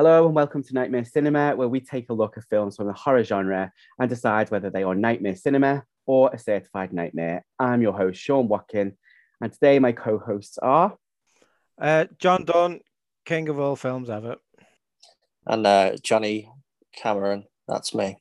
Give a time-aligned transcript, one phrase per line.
[0.00, 2.94] Hello and welcome to Nightmare Cinema, where we take a look at films from the
[2.94, 7.44] horror genre and decide whether they are nightmare cinema or a certified nightmare.
[7.58, 8.96] I'm your host, Sean Watkin,
[9.42, 10.96] and today my co hosts are.
[11.78, 12.80] Uh, John Dunn,
[13.26, 14.36] king of all films ever.
[15.46, 16.48] And uh, Johnny
[16.96, 18.16] Cameron, that's me.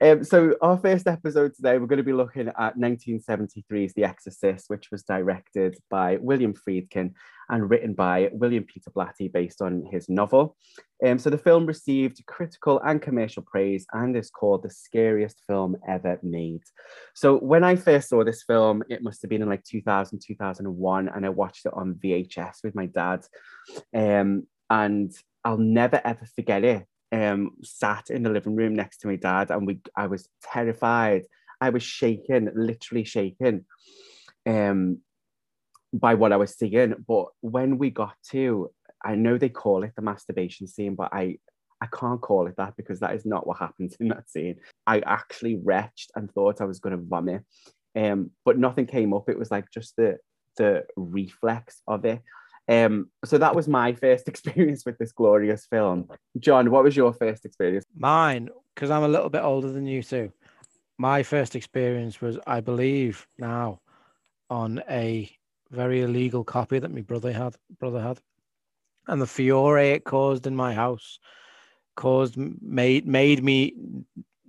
[0.00, 4.66] Um, so, our first episode today, we're going to be looking at 1973's The Exorcist,
[4.68, 7.14] which was directed by William Friedkin
[7.48, 10.56] and written by William Peter Blatty based on his novel.
[11.04, 15.76] Um, so, the film received critical and commercial praise and is called the scariest film
[15.88, 16.62] ever made.
[17.14, 21.08] So, when I first saw this film, it must have been in like 2000, 2001,
[21.08, 23.24] and I watched it on VHS with my dad.
[23.94, 25.12] Um, and
[25.44, 29.50] I'll never ever forget it um, sat in the living room next to my dad,
[29.50, 31.24] and we I was terrified.
[31.60, 33.64] I was shaken, literally shaken.
[34.46, 34.98] um,
[35.94, 36.94] by what I was seeing.
[37.06, 38.70] But when we got to,
[39.02, 41.38] I know they call it the masturbation scene, but I
[41.80, 44.56] I can't call it that because that is not what happens in that scene.
[44.86, 47.44] I actually retched and thought I was going to vomit,
[47.94, 49.28] um, but nothing came up.
[49.28, 50.18] It was like just the
[50.56, 52.22] the reflex of it.
[52.66, 56.08] Um, so that was my first experience with this glorious film.
[56.38, 57.84] John, what was your first experience?
[57.96, 60.32] Mine, because I'm a little bit older than you too.
[60.96, 63.80] My first experience was, I believe, now
[64.48, 65.30] on a
[65.70, 67.56] very illegal copy that my brother had.
[67.78, 68.20] Brother had,
[69.08, 71.18] and the furore it caused in my house
[71.96, 73.74] caused made made me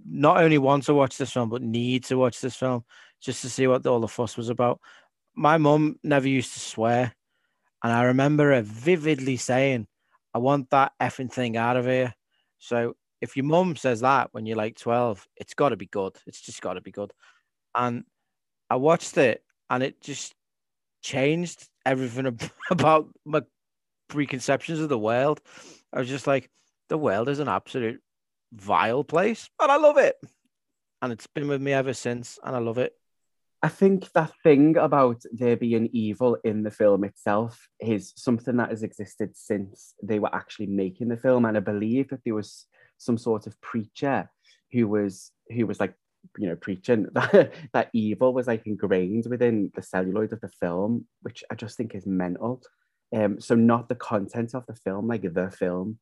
[0.08, 2.84] not only want to watch this film but need to watch this film
[3.22, 4.80] just to see what all the fuss was about.
[5.36, 7.14] My mum never used to swear
[7.84, 9.88] and I remember her vividly saying,
[10.34, 12.14] I want that effing thing out of here.
[12.58, 16.16] So if your mum says that when you're like 12, it's got to be good.
[16.26, 17.14] It's just got to be good.
[17.76, 18.04] And
[18.70, 20.34] I watched it and it just
[21.06, 22.40] changed everything
[22.72, 23.42] about my
[24.10, 25.40] preconceptions of the world.
[25.94, 26.50] I was just like,
[26.90, 28.02] the world is an absolute
[28.52, 30.16] vile place, but I love it.
[31.02, 32.94] And it's been with me ever since, and I love it.
[33.62, 38.70] I think that thing about there being evil in the film itself is something that
[38.70, 41.46] has existed since they were actually making the film.
[41.46, 42.66] And I believe that there was
[42.98, 44.30] some sort of preacher
[44.72, 45.96] who was who was like,
[46.38, 51.06] you know, preaching that, that evil was like ingrained within the celluloid of the film,
[51.22, 52.62] which I just think is mental.
[53.16, 56.00] Um, so not the content of the film, like the film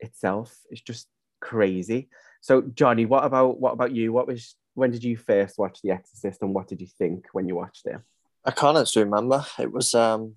[0.00, 1.08] itself is just
[1.40, 2.08] crazy.
[2.40, 4.12] So Johnny, what about what about you?
[4.12, 7.48] What was when did you first watch The Exorcist, and what did you think when
[7.48, 7.98] you watched it?
[8.44, 9.44] I can't actually remember.
[9.58, 10.36] It was um,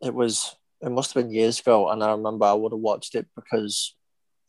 [0.00, 3.14] it was it must have been years ago, and I remember I would have watched
[3.14, 3.94] it because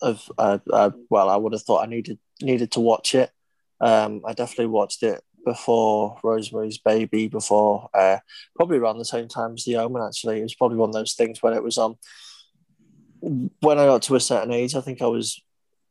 [0.01, 3.31] of uh, uh well, I would have thought I needed needed to watch it.
[3.79, 8.17] Um, I definitely watched it before Rosemary's Baby, before uh,
[8.55, 10.03] probably around the same time as The Omen.
[10.03, 11.95] Actually, it was probably one of those things when it was on.
[13.25, 15.41] Um, when I got to a certain age, I think I was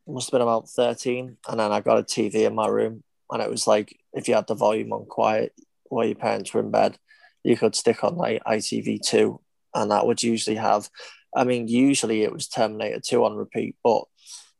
[0.09, 3.03] must have been about 13 and then i got a tv in my room
[3.33, 5.53] and it was like if you had the volume on quiet
[5.89, 6.99] while your parents were in bed,
[7.45, 9.39] you could stick on like ITV2,
[9.75, 10.89] and that would usually have.
[11.35, 14.05] I mean, usually it was Terminator 2 on repeat, but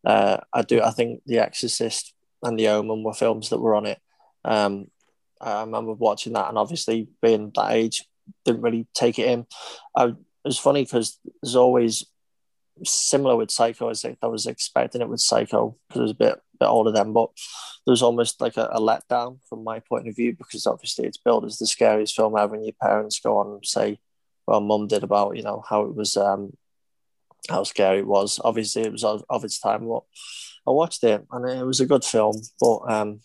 [0.05, 0.83] uh, I do.
[0.83, 4.01] I think The Exorcist and The Omen were films that were on it.
[4.45, 4.89] Um,
[5.41, 8.05] I remember watching that, and obviously being that age,
[8.45, 9.47] didn't really take it in.
[9.95, 12.07] I, it was funny because there's always
[12.85, 13.89] similar with Psycho.
[13.89, 17.13] As I was expecting it with Psycho because it was a bit bit older then,
[17.13, 17.31] but
[17.85, 21.19] there was almost like a, a, letdown from my point of view because obviously it's
[21.19, 23.99] billed as the scariest film ever, and your parents go on and say,
[24.47, 26.57] "Well, Mum did about you know how it was, um,
[27.49, 29.87] how scary it was." Obviously, it was of, of its time.
[29.87, 30.05] But
[30.67, 33.21] I watched it, and it was a good film, but um,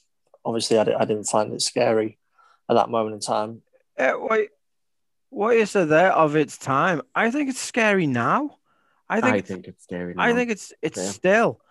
[0.46, 2.18] obviously, I, I didn't find it scary
[2.70, 3.62] at that moment in time.
[3.98, 4.50] Uh, wait,
[5.30, 7.02] what is it there of its time?
[7.16, 8.58] I think it's scary now.
[9.10, 10.14] I think, I it's, think it's scary.
[10.14, 10.24] Now.
[10.24, 11.10] I think it's it's yeah.
[11.10, 11.62] still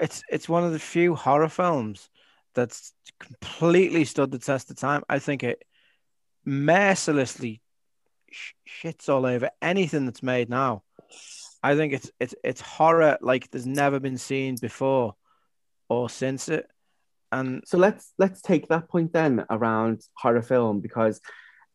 [0.00, 2.08] it's it's one of the few horror films
[2.54, 5.02] that's completely stood the test of time.
[5.08, 5.62] I think it
[6.44, 7.60] mercilessly
[8.30, 10.82] sh- shits all over anything that's made now.
[11.66, 15.16] I think it's it's it's horror like there's never been seen before
[15.88, 16.70] or since it.
[17.32, 21.20] And so let's let's take that point then around horror film because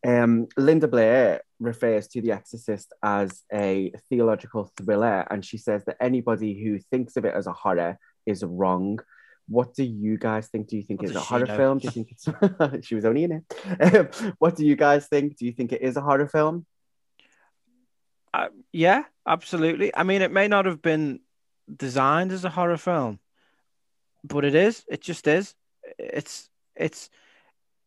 [0.06, 5.98] um, Linda Blair refers to The Exorcist as a theological thriller, and she says that
[6.00, 8.98] anybody who thinks of it as a horror is wrong.
[9.46, 10.68] What do you guys think?
[10.68, 11.56] Do you think what it's a horror know?
[11.58, 11.78] film?
[11.78, 14.34] Do you think it's she was only in it?
[14.38, 15.36] what do you guys think?
[15.36, 16.64] Do you think it is a horror film?
[18.32, 19.94] Uh, yeah, absolutely.
[19.94, 21.20] I mean, it may not have been
[21.74, 23.20] designed as a horror film,
[24.24, 24.84] but it is.
[24.88, 25.54] It just is.
[25.98, 27.10] It's it's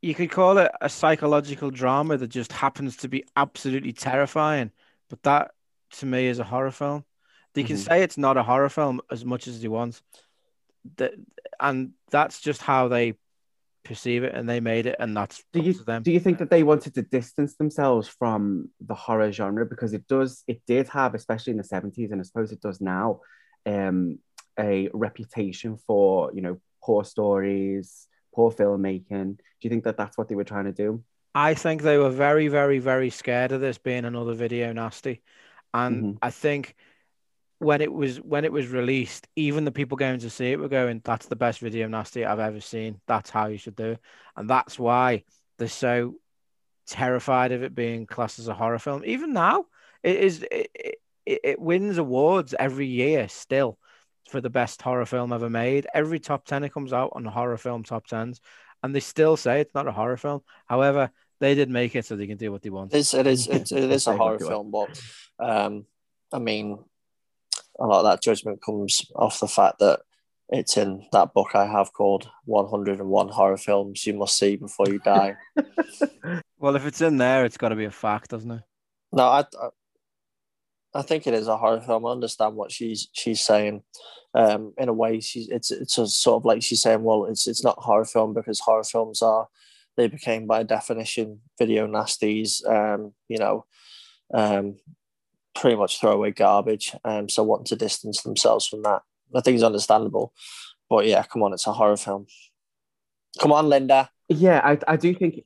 [0.02, 4.72] you could call it a psychological drama that just happens to be absolutely terrifying.
[5.10, 5.52] But that
[5.92, 7.06] to me is a horror film.
[7.54, 7.80] They can Mhm.
[7.80, 10.02] say it's not a horror film as much as they want.
[10.98, 11.14] That
[11.60, 13.16] and that's just how they
[13.86, 16.64] perceive it, and they made it, and that's Do you do you think that they
[16.64, 19.66] wanted to distance themselves from the horror genre?
[19.66, 22.82] Because it does it did have especially in the 70s and I suppose it does
[22.82, 23.22] now
[23.66, 24.20] um
[24.60, 29.38] a reputation for you know poor stories poor filmmaking.
[29.38, 31.04] Do you think that that's what they were trying to do?
[31.34, 35.22] I think they were very, very, very scared of this being another video nasty,
[35.74, 36.18] and Mhm.
[36.22, 36.76] I think
[37.60, 40.68] when it was when it was released, even the people going to see it were
[40.68, 43.00] going, "That's the best video nasty I've ever seen.
[43.08, 44.00] That's how you should do it,"
[44.36, 45.24] and that's why
[45.58, 46.16] they're so
[46.88, 49.04] terrified of it being classed as a horror film.
[49.06, 49.66] Even now,
[50.04, 53.80] it is it, it, it wins awards every year still
[54.30, 55.88] for the best horror film ever made.
[55.94, 58.42] Every top ten it comes out on the horror film top tens,
[58.84, 60.42] and they still say it's not a horror film.
[60.66, 61.10] However,
[61.40, 62.94] they did make it so they can do what they want.
[62.94, 65.02] It is, it is, it, it is a horror film, but
[65.40, 65.86] um,
[66.34, 66.80] I mean,
[67.80, 70.02] a lot of that judgment comes off the fact that
[70.50, 75.00] it's in that book I have called 101 Horror Films You Must See Before You
[75.00, 75.36] Die.
[76.58, 78.64] Well, if it's in there, it's got to be a fact, doesn't it?
[79.12, 79.70] no, I, I,
[80.96, 82.06] I think it is a horror film.
[82.06, 83.84] I understand what she's she's saying.
[84.34, 87.48] Um, in a way, she's it's it's a sort of like she's saying, well, it's
[87.48, 89.48] it's not horror film because horror films are
[89.98, 92.66] they became by definition video nasties.
[92.68, 93.66] Um, you know,
[94.34, 94.78] um,
[95.56, 96.94] pretty much throwaway garbage.
[97.04, 99.02] Um, so wanting to distance themselves from that,
[99.34, 100.34] I think is understandable.
[100.90, 102.28] But yeah, come on, it's a horror film.
[103.40, 104.10] Come on, Linda.
[104.30, 105.44] Yeah, I, I do think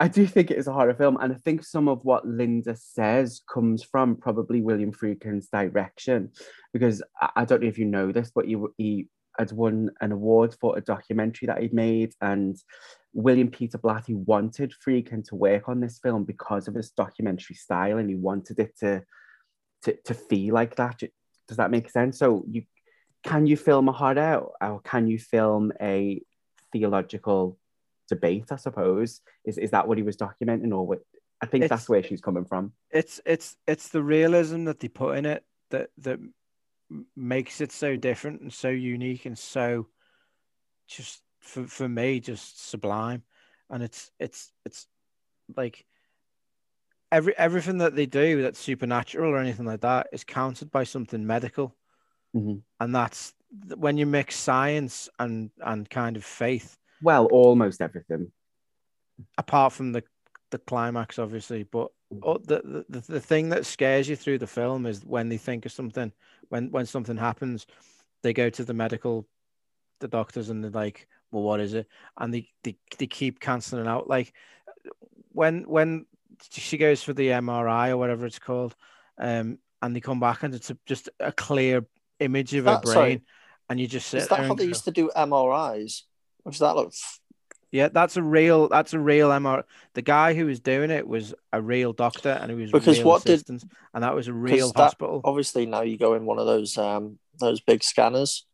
[0.00, 2.76] I do think it is a horror film, and I think some of what Linda
[2.76, 6.30] says comes from probably William Friedkin's direction,
[6.72, 9.08] because I, I don't know if you know this, but he he
[9.38, 12.56] had won an award for a documentary that he'd made, and
[13.12, 17.98] William Peter Blatty wanted Friedkin to work on this film because of his documentary style,
[17.98, 19.02] and he wanted it to
[19.82, 21.02] to, to feel like that.
[21.46, 22.18] Does that make sense?
[22.18, 22.64] So you
[23.24, 26.22] can you film a heart out or can you film a
[26.72, 27.58] theological
[28.08, 29.20] debate, I suppose.
[29.44, 31.00] Is is that what he was documenting, or what?
[31.40, 32.72] I think It's- that's where she's coming from.
[32.90, 36.18] It's it's it's the realism that they put in it that that
[37.14, 39.88] makes it so different and so unique and so
[40.86, 43.22] just for for me just sublime.
[43.70, 44.86] And it's it's it's
[45.56, 45.84] like
[47.10, 51.26] every everything that they do that's supernatural or anything like that is countered by something
[51.26, 51.76] medical.
[52.34, 52.62] Mhm.
[52.80, 53.34] And that's
[53.76, 58.32] when you mix science and and kind of faith Well, almost everything.
[59.36, 60.02] apart from the
[60.50, 61.62] the climax, obviously.
[61.62, 61.90] But
[62.22, 65.66] oh, the, the the thing that scares you through the film is when they think
[65.66, 66.12] of something,
[66.48, 67.66] when when something happens,
[68.22, 69.26] they go to the medical,
[70.00, 71.86] the doctors, and they're like, "Well, what is it?"
[72.18, 74.08] And they they, they keep canceling out.
[74.08, 74.34] Like
[75.32, 76.06] when when
[76.50, 78.74] she goes for the MRI or whatever it's called,
[79.18, 81.86] um, and they come back and it's a, just a clear
[82.20, 83.22] image of her brain, sorry.
[83.68, 86.02] and you just sit Is that how they go, used to do MRIs?
[86.46, 86.92] Does that look?
[87.70, 88.68] Yeah, that's a real.
[88.68, 89.62] That's a real MR.
[89.92, 93.24] The guy who was doing it was a real doctor, and he was Because what
[93.24, 95.20] did- and that was a real that- hospital.
[95.24, 98.46] Obviously, now you go in one of those um those big scanners.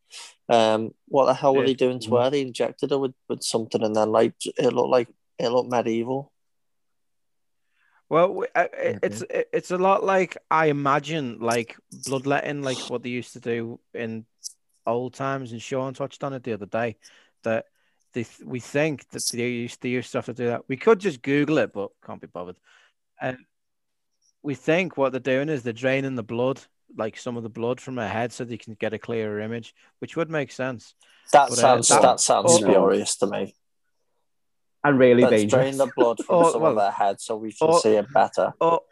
[0.48, 1.68] Um, what the hell were Yeah.
[1.68, 2.30] they doing to her?
[2.30, 6.32] They injected her with, with something, and then like it looked like it looked medieval.
[8.14, 12.62] Well, w- uh, Yeah, it- it's it- it's a lot like I imagine, like bloodletting,
[12.62, 14.24] like what they used to do in
[14.86, 15.50] old times.
[15.50, 16.96] And Sean touched on it the other day
[17.42, 17.66] that
[18.12, 20.68] they we think that they used they used to have to do that.
[20.68, 22.60] We could just Google it, but can't be bothered.
[23.20, 23.38] And
[24.42, 26.60] we think what they're doing is they're draining the blood,
[26.96, 29.74] like some of the blood from her head, so they can get a clearer image,
[29.98, 30.94] which would make sense.
[31.32, 33.54] That But, uh, sounds that- that, sounds you know, spurious to me.
[34.84, 35.62] And really Let's dangerous.
[35.62, 37.94] drain the blood from Oh, some well, of her head so we can oh, see
[37.94, 38.52] it better.
[38.60, 38.84] all,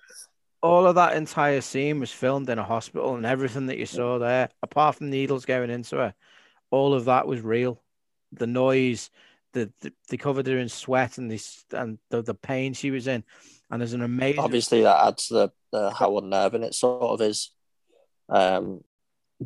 [0.62, 4.18] all of that entire scene was filmed in a hospital, and everything that you saw
[4.18, 6.14] there, apart from needles going into her,
[6.70, 7.82] all of that was real.
[8.32, 9.10] The noise,
[9.52, 13.06] the, the they covered her in sweat, and this and the, the pain she was
[13.06, 13.22] in,
[13.70, 14.40] and there's an amazing.
[14.40, 17.50] Obviously, that adds to the, the how unnerving it sort of is.
[18.30, 18.82] Um,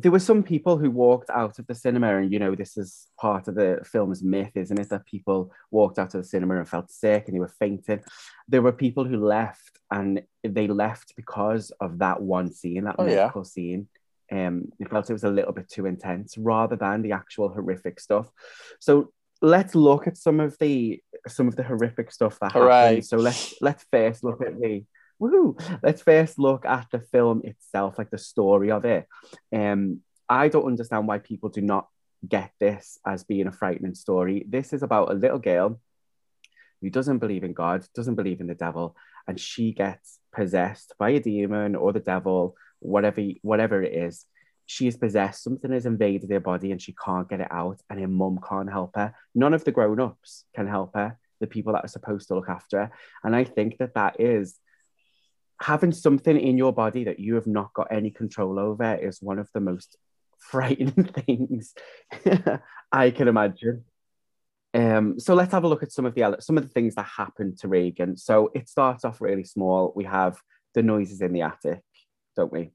[0.01, 3.07] there were some people who walked out of the cinema, and you know, this is
[3.19, 4.89] part of the film's myth, isn't it?
[4.89, 8.01] That people walked out of the cinema and felt sick and they were fainting.
[8.47, 13.07] There were people who left, and they left because of that one scene, that Oh,
[13.07, 13.31] yeah.
[13.43, 13.87] scene.
[14.31, 17.99] Um, they felt it was a little bit too intense, rather than the actual horrific
[17.99, 18.29] stuff.
[18.79, 19.11] So
[19.41, 22.73] let's look at some of the some of the horrific stuff that Hooray.
[22.87, 23.05] happened.
[23.05, 24.83] So let's let's first look at the
[25.21, 25.79] woohoo.
[25.83, 29.07] Let's first look at the film itself, like the story of it.
[29.53, 31.87] Um, I don't understand why people do not
[32.27, 34.45] get this as being a frightening story.
[34.47, 35.79] This is about a little girl
[36.81, 38.95] who doesn't believe in God, doesn't believe in the devil,
[39.27, 44.25] and she gets possessed by a demon or the devil, whatever whatever it is.
[44.67, 47.99] she is possessed, something has invaded her body and she can't get it out, and
[47.99, 49.15] her mum can't help her.
[49.33, 52.49] None of the grown ups can help her, the people that are supposed to look
[52.49, 52.91] after her.
[53.23, 54.59] And I think that that is
[55.61, 59.39] having something in your body that you have not got any control over is one
[59.39, 59.97] of the most
[60.37, 61.73] frightening things
[62.91, 63.83] I can imagine.
[64.73, 67.05] Um, so let's have a look at some of the some of the things that
[67.05, 68.17] happened to Regan.
[68.17, 69.93] So it starts off really small.
[69.95, 70.37] We have
[70.75, 71.81] the noises in the attic,
[72.35, 72.71] don't we?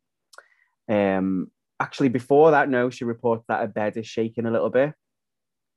[0.88, 4.94] Um, actually, before that, no, she reports that her bed is shaking a little bit.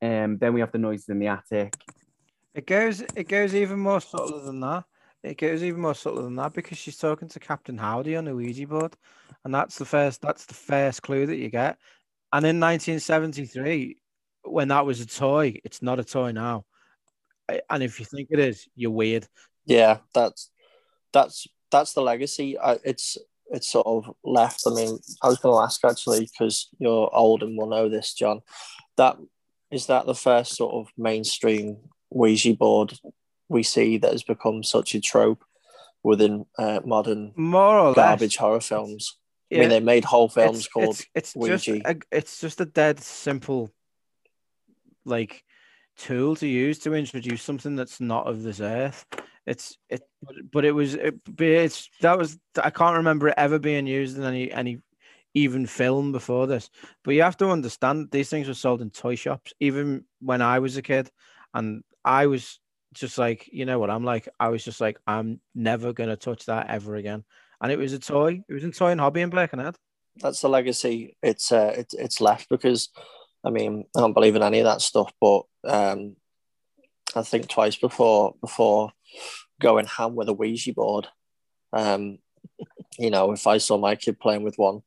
[0.02, 1.76] Um, then we have the noises in the attic.
[2.56, 4.86] It goes it goes even more subtle than that.
[5.26, 8.36] It goes even more subtle than that because she's talking to Captain Howdy on the
[8.36, 8.96] Ouija board,
[9.44, 11.78] and that's the first that's the first clue that you get.
[12.32, 13.98] And in 1973,
[14.44, 16.66] when that was a toy, it's not a toy now.
[17.70, 19.28] And if you think it is, you're weird.
[19.66, 20.52] Yeah, that's
[21.12, 22.60] that's that's the legacy.
[22.60, 23.18] I, it's
[23.48, 24.64] it's sort of left.
[24.68, 28.14] I mean, I was going to ask actually because you're old and will know this,
[28.14, 28.42] John.
[28.98, 29.18] That
[29.72, 31.78] is that the first sort of mainstream
[32.12, 32.94] Ouija board
[33.50, 35.44] we see that has become such a trope
[36.04, 38.40] within uh, modern more or garbage less.
[38.40, 39.18] horror films.
[39.50, 39.58] Yeah.
[39.58, 41.58] I mean, they made whole films it's, called it's, it's Ouija.
[41.58, 43.72] just a, it's just a dead simple
[45.06, 45.44] like
[45.98, 49.06] tool to use to introduce something that's not of this earth.
[49.46, 53.60] It's it, but, but it was it, it's that was I can't remember it ever
[53.60, 54.80] being used in any any
[55.36, 56.70] even film before this.
[57.04, 60.60] But you have to understand these things were sold in toy shops even when I
[60.60, 61.12] was a kid,
[61.54, 62.60] and I was
[63.00, 64.28] just like you know what I'm like.
[64.40, 67.24] I was just like I'm never gonna touch that ever again.
[67.62, 68.44] And it was a toy.
[68.48, 69.76] It was a toy and hobby in Birkenhead.
[70.18, 71.18] That's the legacy.
[71.22, 72.90] It's uh, it's it's left because,
[73.44, 75.12] I mean, I don't believe in any of that stuff.
[75.20, 76.16] But um,
[77.16, 78.92] I think twice before before
[79.62, 81.08] going ham with a Ouija board.
[81.74, 82.20] Um,
[82.98, 84.82] you know, if I saw my kid playing with one,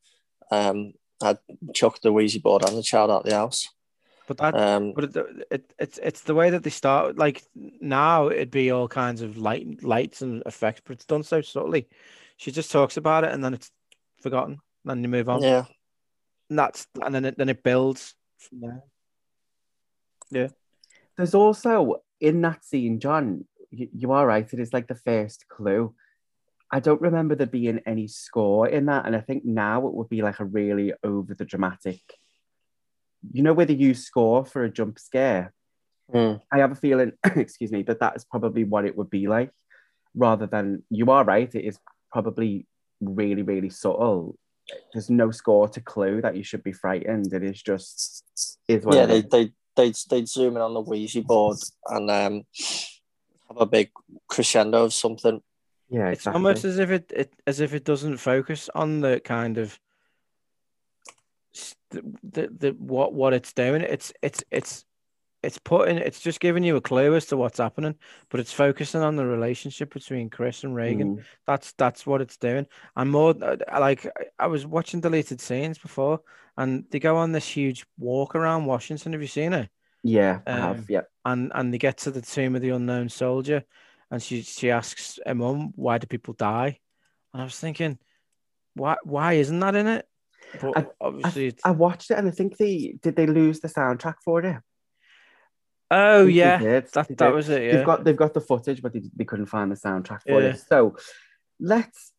[0.51, 1.37] um, I'd
[1.73, 3.67] chuck the Ouija board and the child out the house.
[4.29, 7.17] But that, Um, but it, it, it's it's the way that they start.
[7.17, 11.41] Like now, it'd be all kinds of light, lights and effects, but it's done so
[11.41, 11.87] subtly.
[12.37, 13.71] She just talks about it, and then it's
[14.21, 14.59] forgotten.
[14.85, 15.41] Then you move on.
[15.41, 15.65] yeah,
[16.51, 18.83] And that's and then it then it builds from there.
[20.29, 20.47] Yeah.
[21.17, 24.53] There's also in that scene, John, you, you are right.
[24.53, 25.95] It is like the first clue.
[26.71, 30.07] I don't remember there being any score in that, and I think now it would
[30.07, 31.99] be like a really over the dramatic.
[33.33, 35.53] You know whether you score for a jump scare.
[36.13, 36.41] Mm.
[36.51, 39.51] I have a feeling, excuse me, but that is probably what it would be like,
[40.15, 41.53] rather than you are right.
[41.53, 41.77] It is
[42.11, 42.65] probably
[43.01, 44.37] really, really subtle.
[44.93, 47.33] There's no score to clue that you should be frightened.
[47.33, 48.23] It is just
[48.67, 49.03] is what yeah.
[49.05, 51.57] it They they they they'd zoom in on the Ouija board
[51.87, 52.43] and um,
[53.47, 53.91] have a big
[54.27, 55.41] crescendo of something.
[55.89, 59.57] yeah, It's almost as if it, it as if it doesn't focus on the kind
[59.57, 59.79] of s-
[61.91, 63.81] the, the, what what it's doing.
[63.81, 64.85] It's it's it's
[65.41, 67.95] it's putting it's just giving you a clue as to what's happening,
[68.29, 71.17] but it's focusing on the relationship between Chris and Regan.
[71.17, 71.23] Mm.
[71.47, 72.67] That's that's what it's doing.
[72.95, 76.21] And more like I- I was watching deleted scenes before,
[76.57, 79.13] and they go on this huge walk around Washington.
[79.13, 79.69] Have you seen it?
[80.03, 80.89] Yeah, I Um, have.
[80.89, 81.01] Yeah.
[81.25, 83.63] and and they get to the tomb of the unknown soldier,
[84.11, 86.79] and she she asks her mum, "Why do people die?"
[87.33, 87.97] And I was thinking,
[88.73, 90.05] why why isn't that in it?
[90.61, 93.67] But I- obviously, it's, I watched it and I think they did they lose the
[93.67, 94.57] soundtrack for it.
[95.91, 97.63] oh I yeah, that that was it.
[97.63, 97.71] Yeah.
[97.77, 100.49] They've got they've got the footage, but they, they couldn't find the soundtrack for Yeah.
[100.49, 100.59] it.
[100.67, 100.95] So
[101.59, 102.13] let's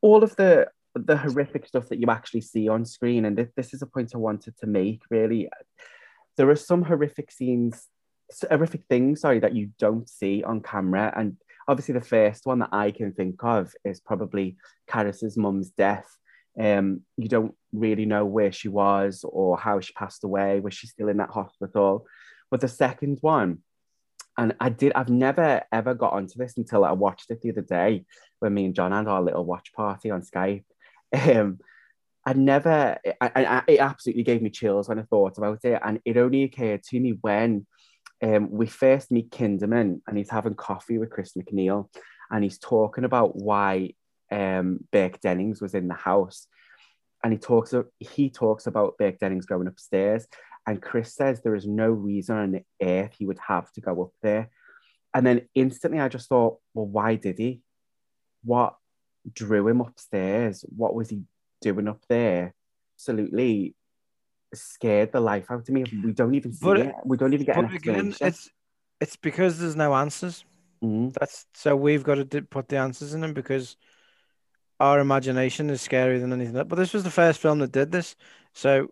[0.00, 3.72] all of the the horrific stuff that you actually see on screen, and this, this
[3.74, 5.02] is a point I wanted to make.
[5.10, 5.48] Really,
[6.36, 7.88] there are some horrific scenes,
[8.50, 11.36] horrific things, sorry, that you don't see on camera, and
[11.66, 14.56] obviously the first one that I can think of is probably
[14.90, 16.18] Karras's mum's death.
[16.58, 20.60] Um, you don't really know where she was or how she passed away.
[20.60, 22.06] Was she still in that hospital?
[22.50, 23.58] But the second one,
[24.36, 27.62] and I did, I've never ever got onto this until I watched it the other
[27.62, 28.04] day
[28.40, 30.64] when me and John had our little watch party on Skype.
[31.14, 31.58] Um,
[32.24, 35.78] I never, I, I, it absolutely gave me chills when I thought about it.
[35.84, 37.66] And it only occurred to me when
[38.22, 41.88] um, we first meet Kinderman and he's having coffee with Chris MacNeil
[42.30, 43.94] and he's talking about why
[44.32, 46.46] um, Burke Dennings was in the house.
[47.22, 50.26] And he talks, he talks about Burke Dennings going upstairs.
[50.66, 54.12] And Chris says there is no reason on earth he would have to go up
[54.22, 54.50] there.
[55.14, 57.60] And then instantly I just thought, well, why did he?
[58.44, 58.76] What
[59.32, 60.64] drew him upstairs?
[60.74, 61.22] What was he
[61.60, 62.54] doing up there?
[62.96, 63.74] Absolutely
[64.54, 65.84] scared the life out of me.
[66.04, 66.94] We don't even see But- it.
[67.04, 68.26] We don't even get an explanation.
[68.26, 68.50] it's
[69.00, 70.44] it's because there's no answers.
[70.82, 71.12] Mhm.
[71.12, 73.76] That's so we've got to put the answers in them because
[74.82, 76.54] our imagination is scarier than anything.
[76.54, 78.16] But this was the first film that did this.
[78.52, 78.88] So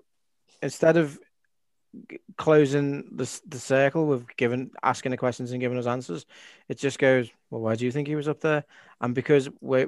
[0.62, 1.18] instead of
[2.36, 6.26] closing the the circle with giving asking the questions and giving us answers,
[6.68, 8.64] it just goes, well, why do you think he was up there?
[9.00, 9.86] And because we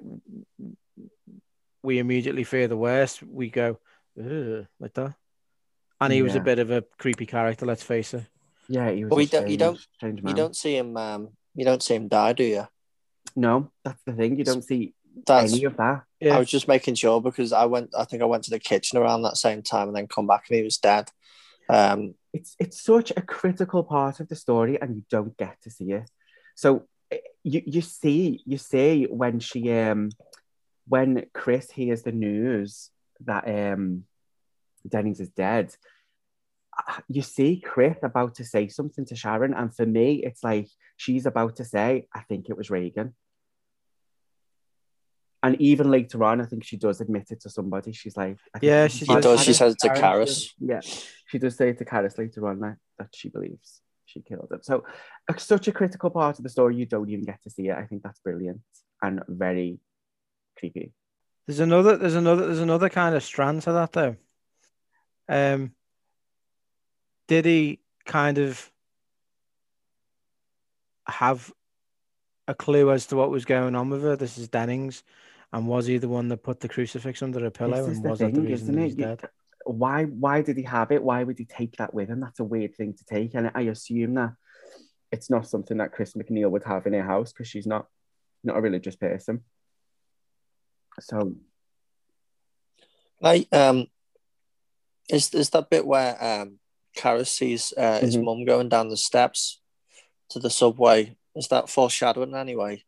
[1.84, 3.78] we immediately fear the worst, we go
[4.16, 5.14] like that.
[6.00, 6.24] And he yeah.
[6.24, 7.64] was a bit of a creepy character.
[7.64, 8.24] Let's face it.
[8.68, 9.10] Yeah, he was.
[9.10, 9.80] But we don't, you don't.
[10.02, 10.96] You don't see him.
[10.96, 12.66] Um, you don't see him die, do you?
[13.36, 14.36] No, that's the thing.
[14.36, 14.94] You don't see
[15.26, 16.02] that's, any of that.
[16.20, 16.36] Yeah.
[16.36, 17.90] I was just making sure because I went.
[17.96, 20.44] I think I went to the kitchen around that same time and then come back
[20.48, 21.10] and he was dead.
[21.68, 25.70] Um, it's it's such a critical part of the story, and you don't get to
[25.70, 26.10] see it.
[26.54, 30.10] So eh, you you see you see when she um
[30.88, 32.90] when Chris hears the news
[33.24, 34.04] that um
[34.88, 35.74] Dennings is dead,
[37.08, 41.26] you see Chris about to say something to Sharon, and for me, it's like she's
[41.26, 43.14] about to say, "I think it was Regan."
[45.42, 47.92] And even later on, I think she does admit it to somebody.
[47.92, 50.50] She's like, "Yeah, she does." She says it to Karras.
[50.60, 50.80] Yeah,
[51.26, 53.82] she does say it to Karras later on that, that she believes
[54.12, 54.60] she killed him.
[54.62, 54.84] So,
[55.28, 57.76] uh, such a critical part of the story, you don't even get to see it.
[57.76, 58.60] I think that's brilliant
[59.00, 59.78] and very
[60.58, 60.92] creepy.
[61.46, 64.16] There's another, there's another, there's another kind of strand to that though.
[65.28, 65.72] Um,
[67.26, 68.70] did he kind of
[71.06, 71.52] have
[72.46, 74.16] a clue as to what was going on with her?
[74.16, 75.02] This is Dennings,
[75.52, 77.84] and was he the one that put the crucifix under her pillow?
[77.84, 79.28] and was thing, that the reason he's dead?
[79.64, 80.04] Why?
[80.04, 81.02] Why did he have it?
[81.02, 82.20] Why would he take that with him?
[82.20, 84.32] That's a weird thing to take, and I assume that
[85.10, 87.86] it's not something that Chris MacNeil would have in her house because she's not
[88.42, 89.44] not a religious person.
[91.00, 91.36] So,
[93.22, 93.86] I um,
[95.08, 96.58] is is that bit where um
[96.96, 98.24] Karras sees uh, his mm-hmm.
[98.24, 99.60] mum going down the steps
[100.30, 101.16] to the subway.
[101.34, 102.84] Is that foreshadowing anyway?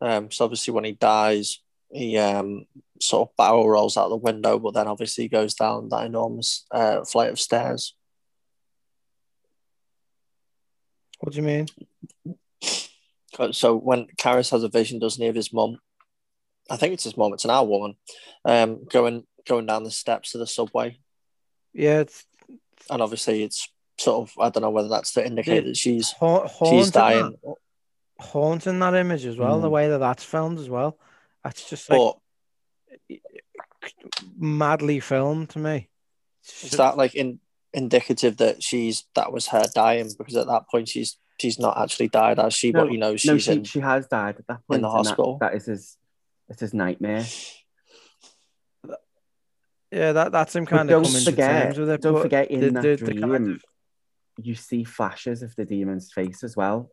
[0.00, 2.66] Um, so obviously when he dies, he um,
[3.00, 7.04] sort of barrel rolls out the window, but then obviously goes down that enormous uh,
[7.04, 7.94] flight of stairs.
[11.20, 11.66] What do you mean?
[13.52, 15.78] So when Karras has a vision, doesn't he, of his mum?
[16.70, 17.32] I think it's his mum.
[17.32, 17.96] It's an our woman,
[18.44, 20.98] um, going going down the steps of the subway.
[21.72, 22.24] Yeah, it's
[22.90, 23.68] and obviously it's
[23.98, 26.14] sort of I don't know whether that's to indicate that she's
[26.68, 27.36] she's dying.
[27.42, 27.54] That,
[28.18, 29.62] haunting that image as well, mm.
[29.62, 30.98] the way that that's filmed as well.
[31.46, 33.18] That's just like but,
[34.36, 35.88] madly filmed to me.
[36.64, 37.38] Is that like in,
[37.72, 42.08] indicative that she's that was her dying because at that point she's she's not actually
[42.08, 44.46] died as she, no, but you know she's no, she, in, she has died at
[44.48, 45.38] that point in the hospital.
[45.40, 45.96] That, that is his
[46.48, 47.24] it's his nightmare.
[49.92, 52.02] Yeah, that that's him kind but of coming forget, to terms with it.
[52.02, 53.64] Don't forget in the, that the, dream, the kind of...
[54.42, 56.90] you see flashes of the demon's face as well.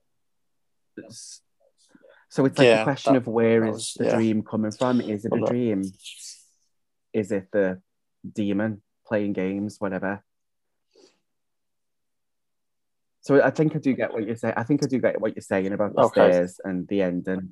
[2.34, 4.16] So it's like yeah, a question that, of where is was, the yeah.
[4.16, 5.02] dream coming from?
[5.02, 5.84] Is it a dream?
[7.14, 7.80] Is it the
[8.28, 10.24] demon playing games, whatever?
[13.22, 14.56] So I think I do get what you're saying.
[14.58, 16.32] I think I do get what you're saying about the okay.
[16.32, 17.52] stairs and the ending.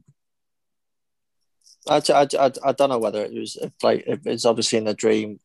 [1.87, 4.85] I, I, I, I don't know whether it was if, like if it's obviously in
[4.85, 5.41] the dream,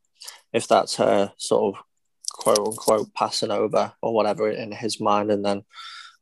[0.54, 1.82] if that's her sort of
[2.32, 5.62] quote unquote passing over or whatever in his mind, and then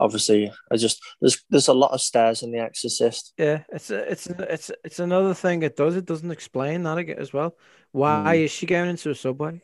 [0.00, 3.32] obviously I just there's there's a lot of stairs in The Exorcist.
[3.38, 5.96] Yeah, it's a, it's a, it's it's another thing it does.
[5.96, 7.56] It doesn't explain that as well.
[7.92, 8.44] Why mm.
[8.44, 9.60] is she going into a subway?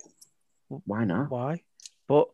[0.69, 1.31] Why not?
[1.31, 1.63] Why?
[2.07, 2.29] But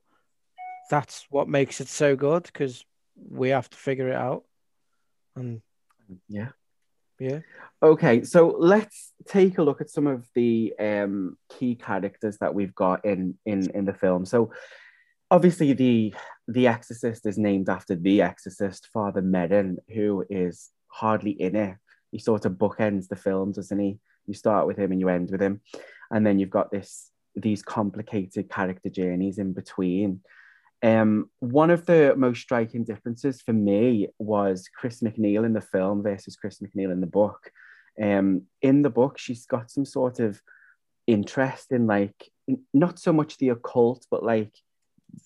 [0.91, 2.85] that's what makes it so good because
[3.31, 4.45] we have to figure it out.
[5.35, 5.63] And
[6.29, 6.51] yeah,
[7.19, 7.41] yeah.
[7.83, 12.75] Okay, so let's take a look at some of the um, key characters that we've
[12.75, 14.27] got in in in the film.
[14.27, 14.53] So,
[15.31, 16.15] obviously, the
[16.49, 21.77] the Exorcist is named after the Exorcist, Father Merrin, who is hardly in it.
[22.13, 23.99] He sort of bookends the film, doesn't he?
[24.27, 25.61] You start with him and you end with him,
[26.11, 30.21] and then you've got this these complicated character journeys in between.
[30.83, 36.03] Um, one of the most striking differences for me was Chris MacNeil in the film
[36.03, 37.51] versus Chris MacNeil in the book.
[38.01, 40.41] Um, in the book, she's got some sort of
[41.07, 42.31] interest in like
[42.73, 44.55] not so much the occult, but like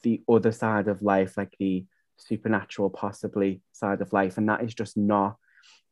[0.03, 1.85] the other side of life, like the
[2.17, 5.37] supernatural, possibly side of life, and that is just not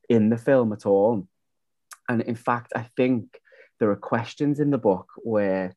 [0.09, 1.27] in the film at all.
[2.09, 3.39] And in fact, I think
[3.79, 5.77] there are questions in the book where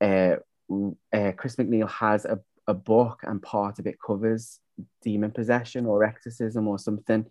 [0.00, 0.36] uh,
[1.12, 4.60] uh, Chris MacNeil has a a book and part of it covers
[5.02, 7.26] demon possession or exorcism or something.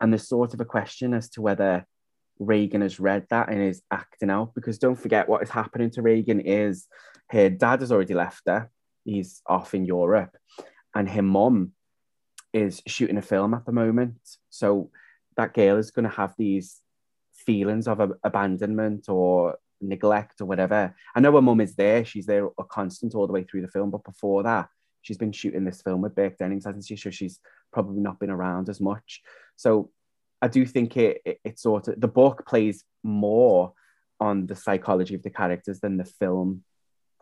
[0.00, 1.86] And there's sort of a question as to whether
[2.38, 4.54] Regan has read that and is acting out.
[4.54, 6.86] Because don't forget what is happening to Regan is
[7.30, 8.70] her dad has already left her.
[9.04, 10.36] He's off in Europe.
[10.94, 11.72] And her mom
[12.52, 14.18] is shooting a film at the moment.
[14.50, 14.90] So
[15.36, 16.80] that girl is going to have these
[17.32, 20.94] feelings of abandonment or neglect or whatever.
[21.14, 23.68] I know her mum is there; she's there a constant all the way through the
[23.68, 23.90] film.
[23.90, 24.68] But before that,
[25.02, 26.96] she's been shooting this film with Burke Dennings, hasn't she?
[26.96, 27.40] So she's
[27.72, 29.22] probably not been around as much.
[29.56, 29.90] So
[30.40, 33.72] I do think it, it, it sort of the book plays more
[34.20, 36.62] on the psychology of the characters than the film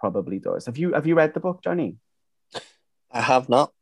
[0.02, 0.66] probably does.
[0.66, 1.96] Have you have you read the book, Johnny?
[3.10, 3.72] I have not,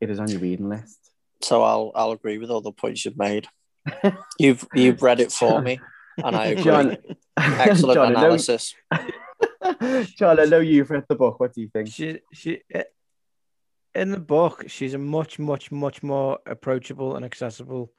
[0.00, 0.98] It is on your reading list.
[1.42, 3.46] so I'll I'll agree with all the points you've made.
[4.38, 5.80] You've you've read it for me,
[6.24, 6.64] and I agree.
[6.64, 6.96] John,
[7.36, 8.74] Excellent John, I know- analysis.
[10.18, 11.40] John, I know you've read the book.
[11.40, 11.88] What do you think?
[11.88, 12.84] She she eh,
[13.94, 17.92] in the book, she's a much much much more approachable and accessible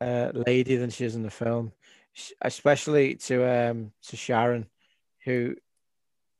[0.00, 1.72] uh, lady than she is in the film,
[2.12, 4.66] Sh- especially to um to Sharon,
[5.24, 5.54] who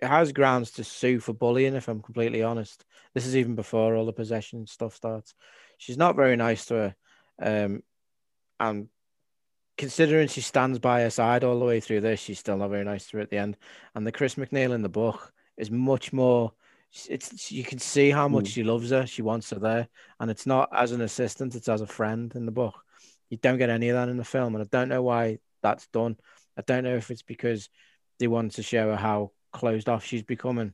[0.07, 1.75] has grounds to sue for bullying.
[1.75, 2.85] If I'm completely honest,
[3.15, 5.35] this is even before all the possession stuff starts.
[5.79, 6.95] She's not very nice to her,
[7.41, 7.83] um,
[8.61, 8.89] and
[9.77, 12.85] considering she stands by her side all the way through this, she's still not very
[12.85, 13.57] nice to her at the end.
[13.95, 16.53] And the Chris MacNeil in the book is much more.
[17.09, 18.53] It's you can see how much Mm.
[18.53, 19.07] she loves her.
[19.07, 22.47] She wants her there, and it's not as an assistant; it's as a friend in
[22.47, 22.83] the book.
[23.29, 25.87] You don't get any of that in the film, and I don't know why that's
[25.89, 26.17] done.
[26.57, 27.69] I don't know if it's because
[28.19, 30.73] they want to show her how closed off she's becoming.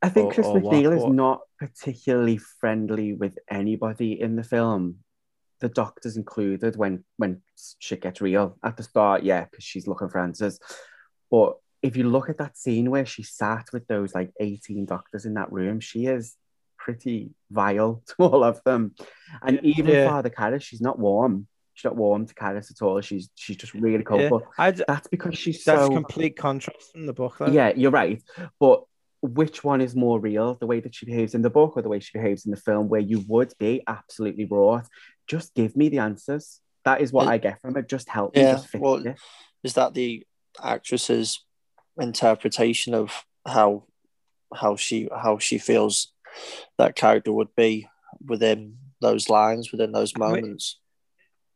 [0.00, 4.98] I think or- Chris or MacNeil is not particularly friendly with anybody in the film.
[5.60, 7.42] The doctors included when when
[7.80, 10.60] shit gets real at the start, yeah, because she's looking for answers.
[11.30, 15.24] But if you look at that scene where she sat with those like 18 doctors
[15.24, 16.36] in that room, she is
[16.76, 18.94] pretty vile to all of them.
[19.42, 20.08] And even Yeah.
[20.08, 21.48] Father Karras, she's not warm.
[21.78, 23.00] She's not warm to Karras at all.
[23.00, 24.20] She's she's just really cold.
[24.22, 27.36] Yeah, But I, that's because she's that's so complete contrast from the book.
[27.38, 27.46] Though.
[27.46, 28.20] yeah, you're right.
[28.58, 28.82] But
[29.22, 31.88] which one is more real, the way that she behaves in the book or the
[31.88, 34.86] way she behaves in the film, where you would be absolutely wrought?
[35.28, 36.60] Just give me the answers.
[36.84, 37.30] That is what Yeah.
[37.30, 37.88] I get from it.
[37.88, 38.42] Just help me.
[38.42, 39.16] Yeah, Just fix well, it.
[39.62, 40.26] Is that the
[40.60, 41.44] actress's
[42.00, 43.84] interpretation of how
[44.52, 46.12] how she how she feels
[46.76, 47.86] that character would be
[48.26, 50.80] within those lines, within those mean- moments?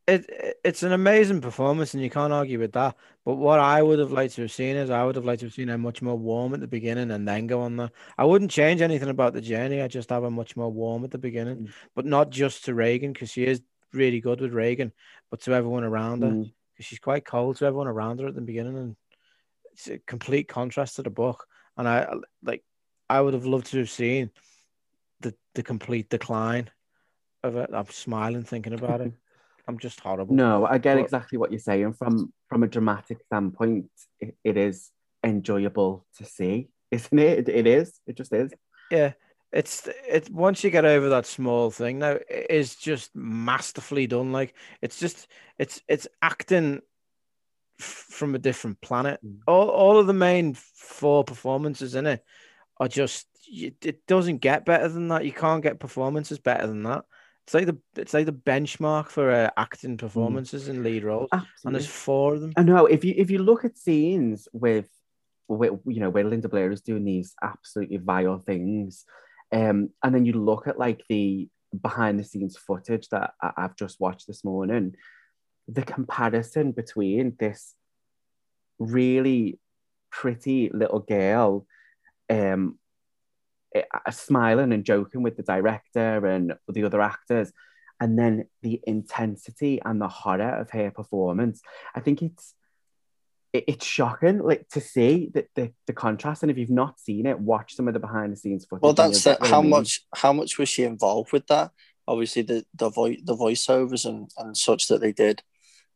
[0.07, 2.97] It, it- it's an amazing performance, and you can't argue with that.
[3.25, 5.47] But what I would have liked to have seen is I would have liked to
[5.47, 7.91] have seen her much more warm at the beginning and then go on the.
[8.17, 9.81] I wouldn't change anything about the journey.
[9.83, 11.71] I just have her much more warm at the beginning, Mm.
[11.97, 13.61] but not just to Regan because she is
[13.93, 14.93] really good with Regan,
[15.31, 16.53] but to everyone around her Mm.
[16.73, 18.97] because she's quite cold to everyone around her at the beginning, and
[19.73, 21.47] it's a complete contrast to the book.
[21.77, 22.13] And I
[22.43, 22.65] like,
[23.09, 24.31] I would have loved to have seen
[25.21, 26.71] the the complete decline
[27.43, 27.71] of it.
[27.73, 29.13] I'm smiling thinking about it.
[29.73, 30.35] I'm just horrible.
[30.35, 31.95] No, I get But- exactly what you're saying.
[31.95, 33.87] From from a dramatic standpoint,
[34.21, 34.91] it, it is
[35.25, 37.49] enjoyable to see, isn't it?
[37.49, 37.49] it?
[37.49, 37.99] It is.
[38.07, 38.53] It just is.
[38.91, 39.13] Yeah,
[39.51, 40.29] it's it.
[40.31, 44.31] Once you get over that small thing, now it is just masterfully done.
[44.31, 45.27] Like it's just
[45.59, 46.83] it's it's acting
[47.79, 49.21] from a different planet.
[49.25, 49.39] Mm.
[49.47, 52.23] All all of the main four performances in it
[52.79, 55.25] are just it doesn't get better than that.
[55.25, 57.05] You can't get performances better than that.
[57.47, 61.29] It's like the it's like the benchmark for uh, acting performances in lead roles,
[61.65, 62.53] and there's four of them.
[62.57, 64.89] I know if you if you look at scenes with,
[65.49, 69.05] with you know where Linda Blair is doing these absolutely vile things,
[69.51, 71.49] um, and then you look at like the
[71.81, 74.95] behind the scenes footage that I, I've just watched this morning,
[75.67, 77.75] the comparison between this
[78.79, 79.59] really
[80.11, 81.67] pretty little girl,
[82.31, 82.79] um,
[84.11, 87.53] smiling and joking with the director and the other actors,
[88.01, 91.63] and then the intensity and the horror of her performance.
[91.95, 92.55] I think it's
[93.53, 96.43] it, it's shocking, like to see the, the the contrast.
[96.43, 98.83] And if you've not seen it, watch some of the behind the scenes footage.
[98.83, 101.71] Well, that's get the, what I how much how much was she involved with that?
[102.09, 105.43] Obviously, the the voice the voiceovers and, and such that they did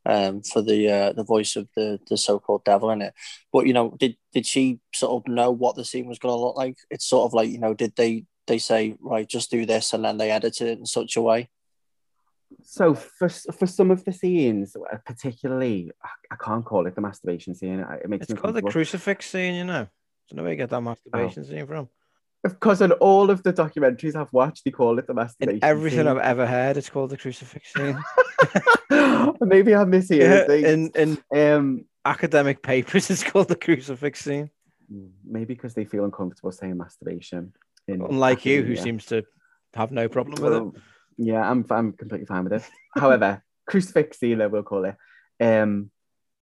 [0.07, 3.15] um, for the uh, the voice of the the so called devil in it.
[3.53, 6.41] But you know, did did she sort of know what the scene was going to
[6.41, 6.79] look like?
[6.91, 10.05] It's sort of like you know, did they they say right, just do this, and
[10.05, 11.51] then they edited it in such a way?
[12.63, 17.01] So for for some of the scenes, uh, particularly, I, I can't call it the
[17.01, 17.81] masturbation scene.
[17.81, 19.89] It makes It's me called the crucifix scene, you know.
[20.31, 21.89] don't know where you get that masturbation scene from.
[22.47, 25.59] Of course, in all of the documentaries I've watched, they call it the masturbation.
[25.59, 26.09] In everything scene.
[26.09, 27.99] I've ever heard, it's called the crucifix scene.
[29.41, 30.95] Maybe I'm mishearing things.
[30.95, 34.51] in in Um, academic papers, it's called the crucifix scene.
[35.25, 37.53] maybe because they feel uncomfortable saying masturbation.
[37.89, 39.25] Unlike you, who seems to
[39.75, 40.83] have no problem with it.
[41.19, 42.65] Yeah, I'm I'm completely fine with it.
[42.95, 44.97] However, crucifix scene, I will call it.
[45.41, 45.91] Um,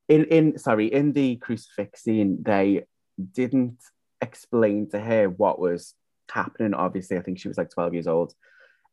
[0.09, 2.85] in in sorry, in the crucifix scene, they
[3.41, 3.81] didn't
[4.21, 5.95] explain to her what was
[6.31, 6.75] happening.
[6.75, 8.35] Obviously, I think she was like 12 years old.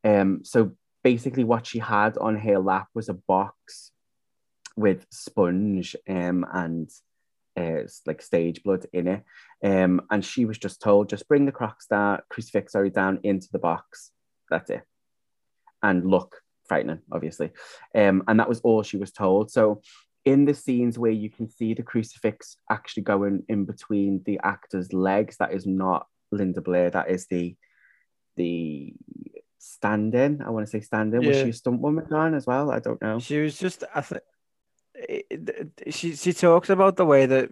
[0.03, 0.71] Um, so
[1.03, 3.91] basically, what she had on her lap was a box
[4.75, 6.89] with sponge um, and
[7.57, 9.23] uh, like stage blood in it.
[9.63, 13.47] Um, and she was just told, just bring the cross down, crucifix, sorry, down into
[13.51, 14.11] the box.
[14.49, 14.83] That's it.
[15.81, 17.51] And look frightening, obviously.
[17.93, 19.51] Um, and that was all she was told.
[19.51, 19.81] So
[20.25, 24.91] in the scenes where you can see the crucifix actually going in between the actor's
[24.91, 26.89] legs, that is not Linda Blair.
[26.89, 27.55] That is the
[28.35, 28.93] the
[29.59, 30.41] stand-in.
[30.41, 31.25] I want to say stand-in.
[31.25, 31.43] Was Yeah.
[31.43, 32.69] she a stunt woman on as well?
[32.71, 33.19] I don't know.
[33.19, 34.23] She was just, I think,
[35.89, 37.51] she she talks about the way that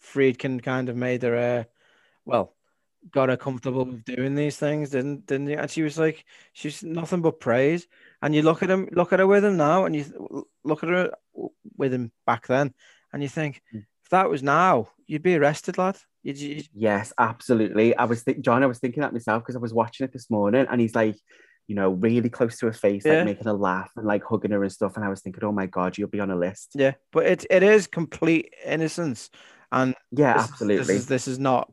[0.00, 1.64] Friedkin kind of made her, uh,
[2.24, 2.54] well,
[3.10, 5.58] got her comfortable with doing these things, didn't didn't you?
[5.58, 7.86] And she was like, she's nothing but praise.
[8.22, 10.88] And you look at him, look at her with him now, and you look at
[10.88, 11.10] her
[11.76, 12.72] with him back then,
[13.12, 13.84] and you think, Mm.
[14.04, 15.96] if that was now, you'd be arrested, lad.
[16.22, 17.96] You'd, you Yes, absolutely.
[17.96, 20.30] I was think John, I was thinking that myself because I was watching it this
[20.30, 21.16] morning and he's like,
[21.66, 23.14] you know, really close to her face, Yeah.
[23.16, 24.94] like making her laugh and like hugging her and stuff.
[24.96, 26.72] And I was thinking, oh my God, you'll be on a list.
[26.74, 29.30] yeah, but it it is complete innocence,
[29.72, 30.76] and Yeah, this absolutely.
[30.78, 31.72] This is this is not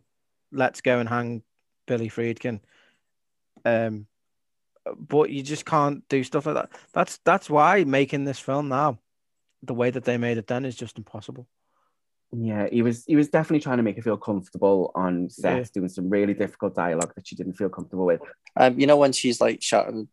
[0.52, 1.44] let's go and hang
[1.86, 2.60] Billy Friedkin.
[3.66, 4.08] Um,
[4.98, 6.70] but you just can't do stuff like that.
[6.94, 9.00] That's that's why making this film now,
[9.64, 11.48] the way that they made it then, is just impossible.
[12.32, 15.64] Yeah, he was he was definitely trying to make her feel comfortable on set, Yeah.
[15.74, 18.22] doing some really difficult dialogue that she didn't feel comfortable with.
[18.56, 20.08] Um, you know when she's like shouting,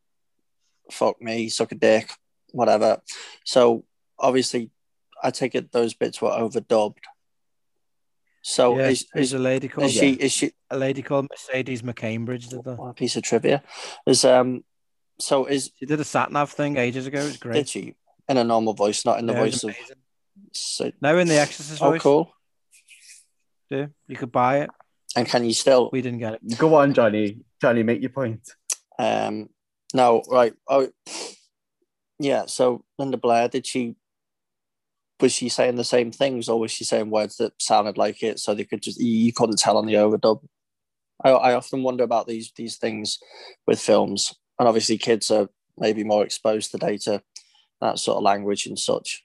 [0.90, 2.10] "Fuck me, suck a dick,"
[2.52, 3.02] whatever.
[3.44, 3.84] So
[4.18, 4.70] obviously,
[5.22, 7.04] I take it those bits were overdubbed.
[8.48, 11.26] So yeah, is, there's is, a lady called is she is she a lady called
[11.28, 12.78] Mercedes McCambridge did that.
[12.78, 13.60] what a piece of trivia?
[14.06, 14.62] Is um
[15.18, 17.18] so is She did a sat nav thing ages ago.
[17.18, 17.68] It was did great.
[17.68, 17.96] she
[18.28, 19.74] in a normal voice, not in the Yeah, voice of
[20.52, 22.02] so, No, in the Exorcist Oh voice.
[22.02, 22.32] cool.
[23.68, 24.70] Yeah, you could buy it.
[25.16, 26.56] And can you still We didn't get it.
[26.56, 27.38] Go on, Johnny.
[27.60, 28.48] Johnny, make your point.
[28.96, 29.48] Um,
[29.92, 30.54] no, right.
[30.68, 30.88] Oh,
[32.20, 32.46] yeah.
[32.46, 33.96] So Linda Blair, did she?
[35.20, 38.38] Was she saying the same things, or was she saying words that sounded like it,
[38.38, 40.44] so they could just you you couldn't tell on the overdub?
[41.24, 43.18] I, I often wonder about these these things
[43.66, 45.48] with films, and obviously kids are
[45.78, 47.22] maybe more exposed to data
[47.80, 49.24] that sort of language and such.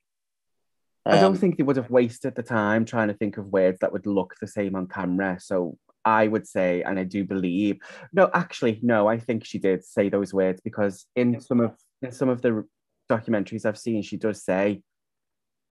[1.06, 3.80] I don't Um, think they would have wasted the time trying to think of words
[3.80, 5.39] that would look the same on camera.
[5.39, 7.80] So I would say, and I do believe,
[8.13, 12.12] no, actually, no, I think she did say those words because in some of in
[12.12, 12.65] some of the
[13.10, 14.84] documentaries I've seen, she does say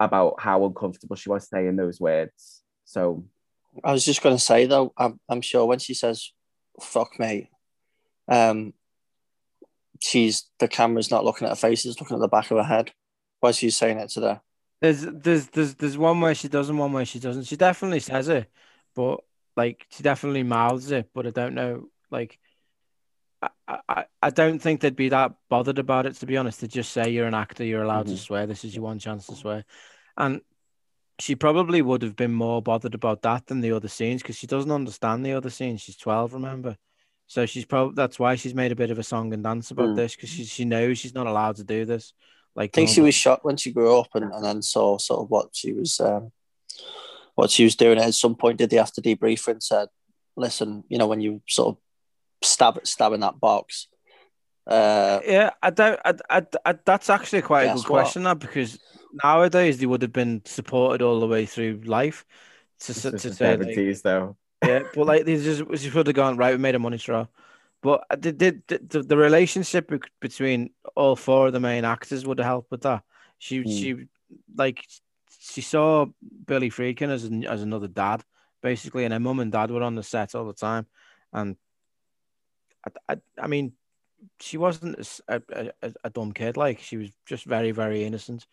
[0.01, 2.63] about how uncomfortable she was saying those words.
[2.85, 3.25] So
[3.85, 6.33] I was just going to say though, I'm, I'm sure when she says
[6.81, 7.51] "fuck me,"
[8.27, 8.73] um,
[10.01, 12.65] she's the camera's not looking at her face; it's looking at the back of her
[12.65, 12.91] head.
[13.41, 14.41] While she's saying it to the
[14.81, 17.45] There's there's there's there's one where she does and one where she doesn't.
[17.45, 18.51] She definitely says it,
[18.95, 19.21] but
[19.57, 21.89] like she definitely mouths it, but I don't know.
[22.11, 22.39] Like
[23.89, 26.61] I, I, don't think they'd be that bothered about it to be honest.
[26.61, 28.19] They just say you're an actor, you're allowed to Mhm.
[28.19, 28.47] swear.
[28.47, 29.65] This is your one chance to swear,
[30.17, 30.43] and
[31.19, 34.47] she probably would have been more bothered about that than the other scenes because she
[34.47, 35.81] doesn't understand the other scenes.
[35.81, 36.77] She's twelve, remember.
[37.27, 39.91] So she's probably that's why she's made a bit of a song and dance about
[39.91, 39.97] Mm.
[39.97, 42.13] this because she she knows she's not allowed to do this.
[42.55, 45.21] Like I think she was shocked when she grew up and, and then saw sort
[45.21, 46.33] of what she was um,
[47.37, 47.99] what she was doing.
[47.99, 49.89] At some point, did they have to debrief her and said,
[50.37, 51.83] "Listen, you know, when you sort of
[52.43, 53.89] stab stab in that box,
[54.67, 56.01] uh, Yeah, I don't.
[56.05, 58.03] I, I, I, that's actually quite a Guess good what?
[58.03, 58.79] question, that because
[59.25, 62.25] nowadays they would have been supported all the way through life.
[62.81, 64.37] To, to, to the say, like, 70s though.
[64.67, 66.53] yeah, but like they just she should have gone right.
[66.53, 67.27] We made a money straw,
[67.83, 72.47] but the the, the, the relationship between all four of the main actors would have
[72.47, 73.03] helped with that.
[73.39, 73.67] She Mm.
[73.67, 73.97] she
[74.57, 74.87] like
[75.41, 76.07] she saw
[76.47, 78.25] Billy Friedkin as an, as another dad
[78.63, 80.87] basically, and her mum and dad were on the set all the time,
[81.33, 81.57] and
[83.09, 83.73] I I, mean
[84.41, 85.43] she wasn't a
[86.05, 88.47] a dumb kid like she was just very very innocent,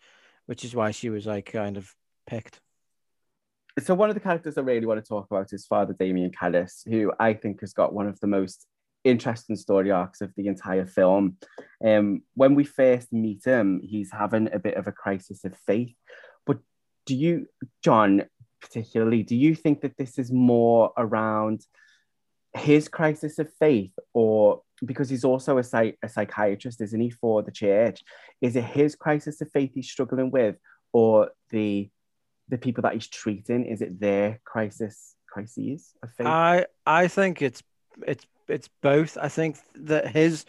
[0.46, 1.94] which is why she was like kind of
[2.26, 2.60] picked.
[3.80, 6.88] So one of the characters I really want to talk about is Father Damien Karras,
[6.88, 8.66] who I think has got one of the most
[9.04, 11.36] interesting story arcs of the entire film.
[11.84, 15.94] Um, when we first meet him, he's having a bit of a crisis of faith.
[16.46, 16.58] But
[17.06, 17.46] do you,
[17.82, 18.24] John,
[18.60, 21.64] particularly, do you think that this is more around
[22.54, 27.42] his crisis of faith, or because he's also a, psych- a psychiatrist, isn't he, for
[27.42, 28.02] the church?
[28.40, 30.56] Is it his crisis of faith he's struggling with,
[30.92, 31.90] or the
[32.48, 33.66] the people that he's treating?
[33.66, 36.26] Is it their crisis crises of faith?
[36.26, 37.62] I I think it's
[38.06, 39.18] it's it's both.
[39.18, 40.44] I think that his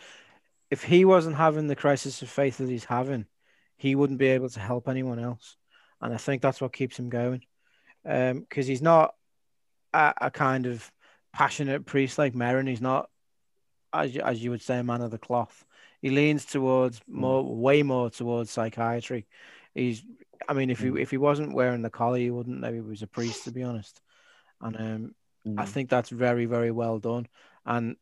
[0.71, 3.25] if he wasn't having the crisis of faith that he's having,
[3.77, 5.57] he wouldn't be able to help anyone else,
[6.01, 7.43] and I think that's what keeps him going.
[8.05, 9.13] Um, because he's not
[9.93, 10.89] a, a kind of
[11.33, 12.67] passionate priest like Merrin.
[12.67, 13.09] He's not,
[13.93, 15.65] as you, as you would say, a man of the cloth.
[16.01, 19.27] He leans towards more, way more towards psychiatry.
[19.75, 20.03] He's
[20.47, 20.99] I mean, if he Mm.
[21.01, 23.63] if he wasn't wearing the collar, you wouldn't know he was a priest, to be
[23.63, 24.01] honest.
[24.61, 25.15] And um,
[25.57, 25.67] I Mm.
[25.67, 27.27] think that's very very well done,
[27.65, 27.97] and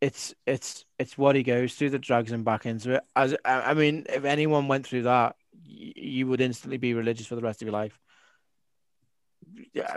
[0.00, 3.02] it's it's it's what he goes through that drags him back into it.
[3.14, 7.42] As I mean, if anyone went through that, you would instantly be religious for the
[7.42, 7.98] rest of your life,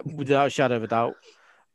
[0.04, 1.16] without a shadow of a doubt.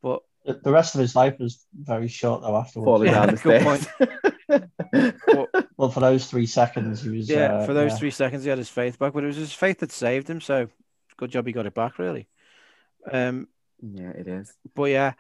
[0.03, 2.87] But The, the rest of his life was very short though afterwards.
[2.87, 5.47] falling Yeah, down the good stairs.
[5.77, 7.29] Well, for those three seconds, he was.
[7.29, 7.97] yeah, uh, for those yeah.
[7.99, 9.13] three seconds, he had his faith back.
[9.13, 10.41] But it was his faith that saved him.
[10.41, 10.69] So
[11.17, 12.29] good job he got it back, really.
[13.11, 13.49] Um,
[13.81, 14.53] yeah, it is.
[14.75, 15.13] but yeah,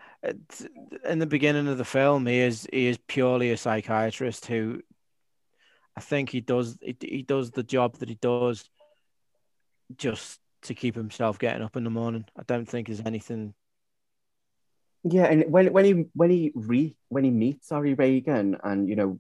[1.09, 4.83] in the beginning of the film, he is he is purely a psychiatrist who,
[5.96, 8.68] I think he does he, he does the job that he does,
[9.96, 12.26] just to keep himself getting up in the morning.
[12.37, 13.54] I don't think there's anything.
[15.04, 18.96] Yeah, and when when he when he re when he meets Sorry Regan, and you
[18.96, 19.18] know,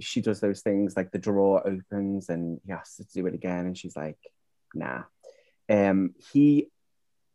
[0.00, 3.66] she does those things like the drawer opens and he has to do it again,
[3.66, 4.18] and she's like,
[4.74, 5.04] "Nah."
[5.68, 6.68] Um, he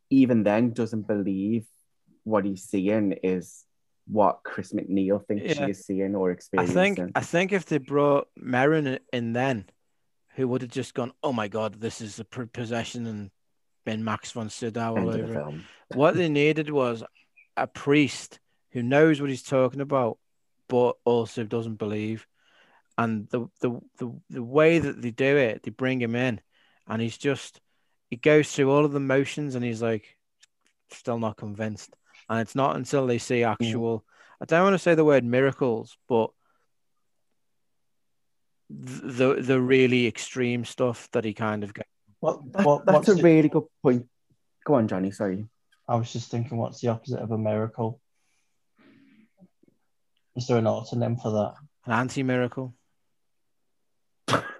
[0.10, 1.66] even then doesn't believe
[2.24, 3.64] what he's seeing is
[4.08, 5.66] what Chris MacNeil thinks Yeah.
[5.66, 6.78] she is seeing or experiencing.
[6.78, 9.70] I think I think if they brought Merrin in then,
[10.36, 13.32] who would have just gone, "Oh my God, this is a possession," and
[13.86, 15.34] been Max von Sydow all the over.
[15.34, 15.64] film.
[15.96, 17.04] What they needed was
[17.64, 18.40] a priest
[18.72, 20.18] who knows what he's talking about,
[20.68, 22.28] but also doesn't believe.
[22.98, 26.42] And the the the, the way that they do it, they bring him in,
[26.88, 27.62] and he's just
[28.10, 30.18] he goes through all of the motions, and he's like
[30.92, 31.96] still not convinced.
[32.30, 34.04] And it's not until they see actual.
[34.42, 36.32] I don't want to say the word miracles, but
[38.70, 41.74] the the really extreme stuff that he kind of.
[41.74, 41.82] Go-
[42.22, 44.08] Well, That- what, that's a the- really good point.
[44.66, 45.12] Go on, Johnny.
[45.12, 45.46] Sorry.
[45.90, 48.00] I was just thinking, what's the opposite of a miracle?
[50.36, 51.56] Is there an antonym for that?
[51.88, 52.76] An anti miracle.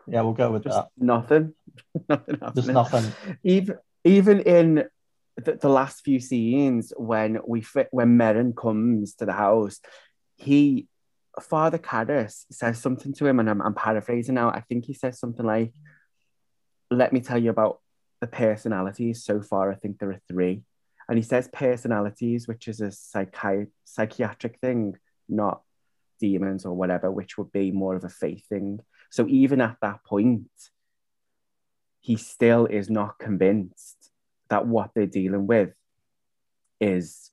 [0.08, 0.88] Yeah, we'll go with Just that.
[0.98, 1.54] nothing.
[2.10, 2.74] nothing There's happening.
[2.74, 3.14] nothing.
[3.44, 4.86] even even in
[5.38, 9.80] the, the last few scenes when we fit when Merrin comes to the house,
[10.36, 10.88] he
[11.40, 14.50] Father Karras says something to him, and I'm, I'm paraphrasing now.
[14.50, 15.74] I think he says something like,
[16.90, 17.80] "Let me tell you about
[18.20, 19.24] the personalities.
[19.24, 20.64] So far, I think there are three.
[21.10, 24.96] And he says personalities, which is a psychi- psychiatric thing,
[25.28, 25.64] not
[26.20, 28.80] demons or whatever, which would be more of a faith thing.
[29.10, 30.52] So even at that point,
[32.00, 34.12] he still is not convinced
[34.50, 35.74] that what they're dealing with
[36.80, 37.32] is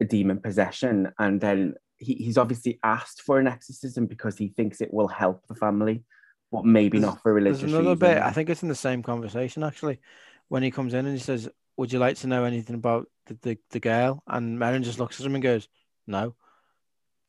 [0.00, 1.10] a demon possession.
[1.18, 5.46] And then he, he's obviously asked for an exorcism because he thinks it will help
[5.48, 6.04] the family,
[6.52, 8.00] but maybe There's- not for religious There's another reasons.
[8.00, 8.18] bit.
[8.22, 10.00] I think it's in the same conversation actually,
[10.48, 13.38] when he comes in and he says, "Would you like to know anything about the
[13.40, 15.68] the, the girl?" And Merrin just looks at him and goes,
[16.06, 16.34] "No,"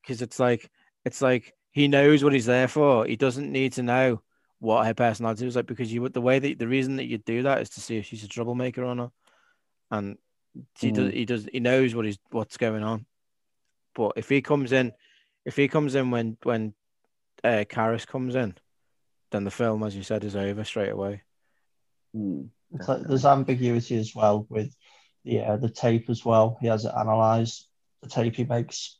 [0.01, 0.69] because it's like
[1.05, 3.05] it's like he knows what he's there for.
[3.05, 4.21] He doesn't need to know
[4.59, 7.17] what her personality is like because you would the way that the reason that you
[7.17, 9.13] do that is to see if she's a troublemaker or not,
[9.89, 10.17] and
[10.79, 11.13] he does Mm.
[11.13, 13.05] he does he knows what he's what's going on.
[13.95, 14.91] But if he comes in,
[15.45, 16.73] if he comes in when when
[17.43, 18.55] uh, Karras comes in,
[19.31, 21.23] then the film, as you said, is over straight away.
[22.13, 24.73] Hmm, Like there's ambiguity as well with
[25.25, 26.57] the uh, the tape as well.
[26.61, 27.67] He has it analysed
[28.01, 28.97] the tape he makes,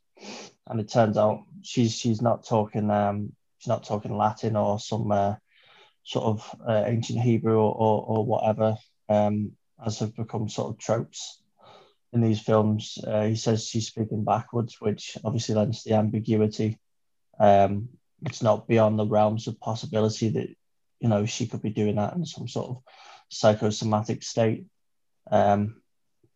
[0.67, 5.11] and it turns out she's she's not talking um she's not talking Latin or some
[5.11, 5.35] uh,
[6.03, 8.77] sort of uh, ancient Hebrew or, or or whatever
[9.07, 9.51] um
[9.85, 11.41] as have become sort of tropes
[12.11, 12.97] in these films.
[13.05, 16.77] Uh, he says she's speaking backwards, which obviously lends to the ambiguity.
[17.39, 17.89] Um,
[18.25, 20.49] it's not beyond the realms of possibility that
[20.99, 22.83] you know she could be doing that in some sort of
[23.29, 24.65] psychosomatic state.
[25.31, 25.81] Um,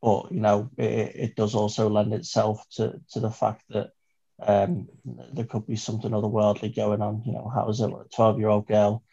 [0.01, 3.91] but you know, it, it does also lend itself to to the fact that
[4.41, 7.23] um, there could be something otherworldly going on.
[7.25, 9.03] You know, how is a twelve year old girl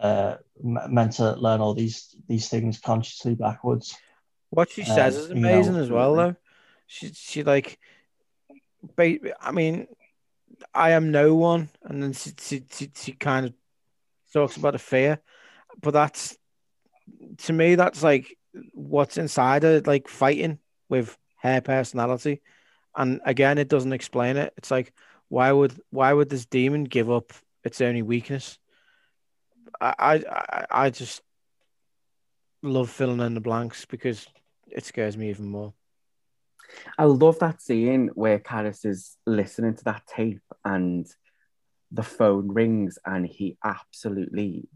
[0.00, 3.96] uh, meant to learn all these these things consciously backwards?
[4.50, 6.36] What she Uh, says is you know, amazing as well, though.
[6.86, 7.78] She she like,
[8.98, 9.86] I mean,
[10.74, 13.54] I am no one, and then she she she, she kind of
[14.32, 15.20] talks about a fear,
[15.80, 16.36] but that's
[17.38, 18.36] to me that's like
[18.72, 22.42] what's inside her, like fighting with her personality,
[22.96, 24.52] and again, it doesn't explain it.
[24.56, 24.92] It's like
[25.28, 27.32] why would why would this demon give up
[27.64, 28.58] its only weakness?
[29.80, 31.22] I I I, I just
[32.62, 34.26] love filling in the blanks because
[34.70, 35.72] it scares me even more.
[36.98, 41.06] I love that scene where Karras is listening to that tape and
[41.90, 44.68] the phone rings and he absolutely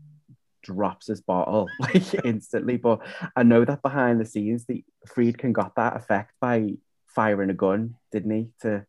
[0.67, 2.77] drops his bottle like instantly.
[2.77, 3.01] But
[3.35, 6.75] I know that behind the scenes, the Friedkin got that effect by
[7.07, 8.85] firing a gun, didn't he, to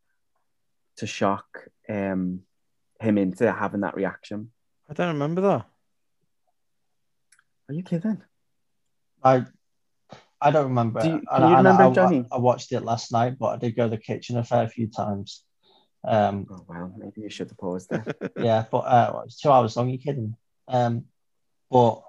[0.97, 1.45] to shock
[1.87, 2.41] um,
[2.99, 4.51] him into having that reaction.
[4.89, 5.65] I don't remember that.
[7.69, 8.21] Are you kidding?
[9.23, 9.45] I
[10.39, 11.01] I don't remember.
[11.01, 12.25] Do you- can And you I- remember, I, Johnny?
[12.31, 14.87] I watched it last night, but I did go to the kitchen a fair few
[14.87, 15.43] times.
[16.07, 18.05] Um, Oh well, maybe you should have paused there.
[18.37, 19.89] yeah, but uh, it's two hours long.
[19.89, 20.35] You kidding?
[20.67, 21.05] Um,
[21.69, 22.01] but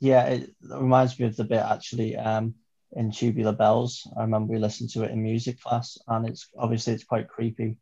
[0.00, 2.54] yeah, it, reminds me of the bit actually um,
[2.92, 4.06] in Tubular Bells.
[4.16, 7.76] I remember we listened to it in music class, and it's obviously it's quite creepy.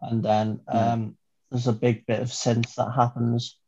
[0.00, 1.16] And then um,
[1.50, 3.58] there's a big bit of synth that happens,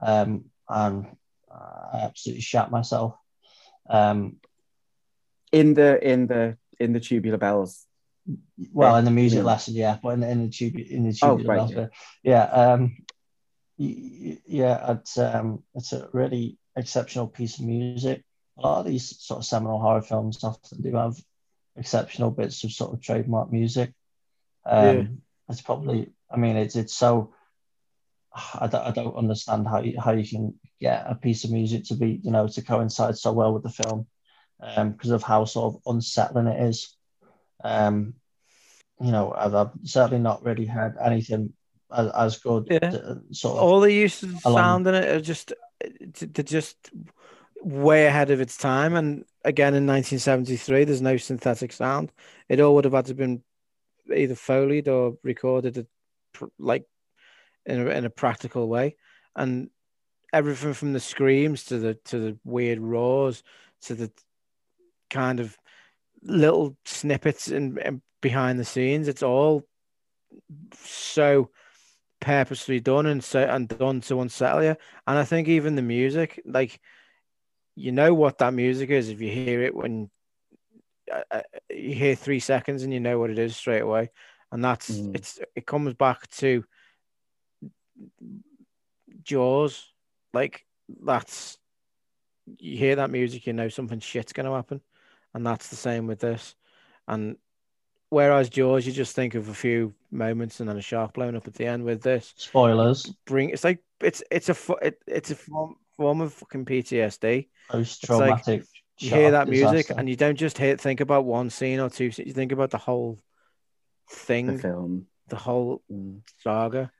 [0.00, 1.06] um, and
[1.50, 3.14] I absolutely shat myself.
[3.88, 4.36] Um,
[5.50, 7.86] in the in the in the tubular bells.
[8.72, 9.44] well, in the music yeah.
[9.44, 11.76] lesson, yeah, but in the in the tube in the Oh, tubular right, bells yeah.
[11.76, 11.90] bit.
[12.22, 12.96] yeah, um,
[14.46, 18.24] yeah, it's um, it's a really exceptional piece of music.
[18.58, 21.16] A lot of these sort of seminal horror films often do have
[21.76, 23.92] exceptional bits of sort of trademark music.
[24.64, 25.02] Um, Yeah.
[25.48, 27.34] It's probably, I mean, it's it's so.
[28.34, 31.84] I don't, I don't understand how you, how you can get a piece of music
[31.84, 34.06] to be, you know, to coincide so well with the film,
[34.58, 36.96] um, because of how sort of unsettling it is.
[37.62, 38.14] Um,
[38.98, 41.52] you know, I've, I've certainly not really heard anything
[41.94, 42.68] as, as good.
[42.70, 42.78] Yeah.
[42.82, 45.52] uh, sort of All the uses of sound in it are just
[46.20, 46.90] they're just
[47.60, 48.94] way ahead of its time.
[48.94, 52.12] And again, in 1973, there's no synthetic sound.
[52.48, 53.42] It all would have had to have been
[54.14, 55.86] either foleyed or recorded at,
[56.58, 56.84] like
[57.66, 58.96] in a, in a practical way.
[59.34, 59.70] And
[60.32, 63.42] everything from the screams to the to the weird roars
[63.82, 64.10] to the
[65.10, 65.56] kind of
[66.22, 69.64] little snippets in behind the scenes, it's all
[70.74, 71.50] so
[72.22, 74.76] purposely done and so and done to unsettle you.
[75.06, 76.80] And I think even the music, like
[77.76, 80.10] you know what that music is if you hear it when
[81.12, 84.10] uh, uh, you hear three seconds and you know what it is straight away.
[84.52, 85.14] And that's Mm.
[85.14, 86.64] it's it comes back to
[89.22, 89.92] Jaws,
[90.32, 90.66] like
[91.04, 91.58] that's
[92.58, 94.80] you hear that music, you know something shit's gonna happen,
[95.34, 96.54] and that's the same with this.
[97.08, 97.36] And
[98.12, 101.46] whereas Jaws, you just think of a few moments and then a shark blowing up
[101.48, 101.82] at the end.
[101.84, 106.20] With this, spoilers, bring it's like it's it's a fu- it, it's a form form
[106.20, 107.48] of fucking PTSD.
[107.70, 108.64] post traumatic.
[108.98, 112.10] You hear that music and you don't just hear think about one scene or two.
[112.16, 113.18] You think about the whole
[114.08, 115.06] The thing, film.
[115.28, 116.20] the whole Mm.
[116.42, 116.92] saga.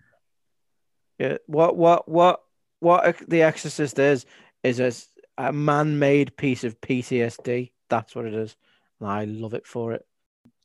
[1.18, 2.40] Yeah, what what what
[2.80, 4.24] what The Exorcist is
[4.64, 5.08] is
[5.38, 7.72] a man-made piece of PTSD.
[7.88, 8.56] That's what it is,
[8.98, 10.06] and I love it for it.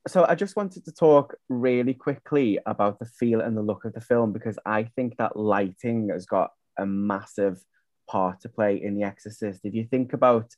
[0.07, 3.93] So I just wanted to talk really quickly about the feel and the look of
[3.93, 7.61] the film because I think that lighting has got a massive
[8.09, 9.61] part to play in The Exorcist.
[9.65, 10.53] If you think about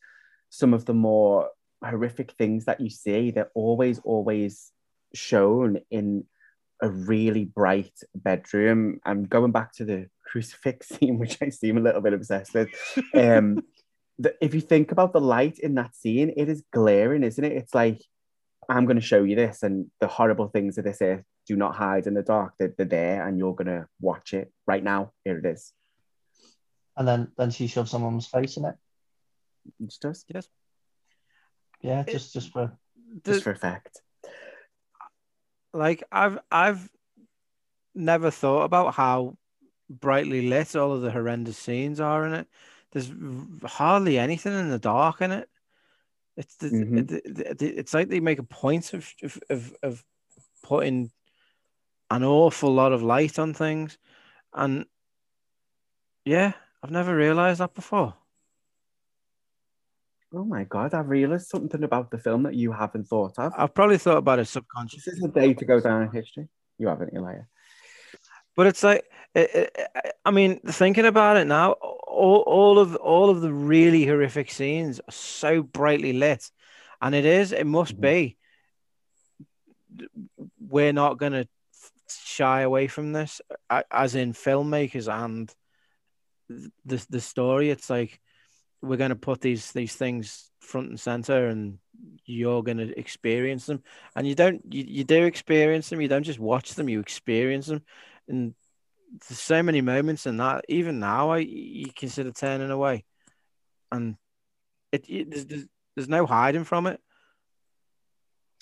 [0.50, 1.50] some of the more
[1.84, 4.72] horrific things that you see, they're always, always
[5.16, 6.26] shown in
[6.82, 9.00] a really bright bedroom.
[9.06, 12.70] I'm going back to the crucifix scene, which I seem a little bit obsessed with.
[13.16, 13.64] Um,
[14.20, 17.54] the, if you think about the light in that scene, it is glaring, isn't it?
[17.54, 18.02] It's like,
[18.70, 21.76] I'm going to show you this, and the horrible things of this earth do not
[21.76, 22.54] hide in the dark.
[22.60, 25.12] They're, they're there, and you're going to watch it right now.
[25.26, 25.74] Here it is.
[26.96, 28.76] and then then she shoves someone's face in it.
[29.80, 30.48] It just does, Yes,
[31.82, 32.78] Yeah, It- just just for
[33.26, 34.02] just for effect.
[35.74, 36.90] like I've I've
[37.96, 39.38] never thought about how
[39.90, 42.48] brightly lit all of the horrendous scenes are in it.
[42.92, 43.12] There's
[43.64, 45.50] hardly anything in the dark in it.
[46.40, 47.08] It's the, Mhm.
[47.08, 50.06] the- the- it's like they make a point of, of of of
[50.64, 51.12] putting
[52.10, 53.98] an awful lot of light on things,
[54.54, 54.86] and
[56.24, 58.16] yeah, I've never realized that before.
[60.32, 63.52] Oh my god, I've realised something about the film that you haven't thought of.
[63.58, 65.12] I've probably thought about it subconsciously.
[65.12, 66.48] This is a day to go down in history.
[66.78, 67.50] You haven't, you liar.
[68.56, 69.78] But it's like, it, it,
[70.26, 75.00] I mean, thinking about it now, all, all of all of the really horrific scenes
[75.00, 76.52] are so brightly lit,
[77.02, 78.02] and it is, it must Mhm.
[78.02, 78.38] be.
[80.60, 81.48] We're not going to
[82.10, 83.42] shy away from this,
[83.92, 85.54] as in filmmakers and
[86.86, 87.70] the the story.
[87.70, 88.20] It's like
[88.82, 91.80] we're going to put these these things front and center, and
[92.26, 93.84] you're going to experience them.
[94.16, 96.02] And you don't, you, you do experience them.
[96.02, 97.84] You don't just watch them; you experience them
[98.30, 98.54] and
[99.28, 103.06] there's so many moments and that even now I you consider turning away
[103.92, 104.16] and
[104.92, 105.66] it, it there's, there's,
[105.96, 107.00] there's no hiding from it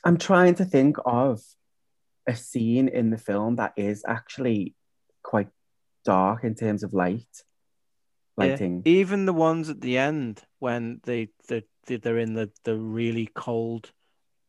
[0.03, 1.41] I'm trying to think of
[2.27, 4.73] a scene in the film that is actually
[5.23, 5.49] quite
[6.05, 7.25] dark in terms of light,
[8.37, 8.45] Yeah.
[8.45, 8.83] lighting.
[8.85, 13.91] even the ones at the end when they they they're in the the really cold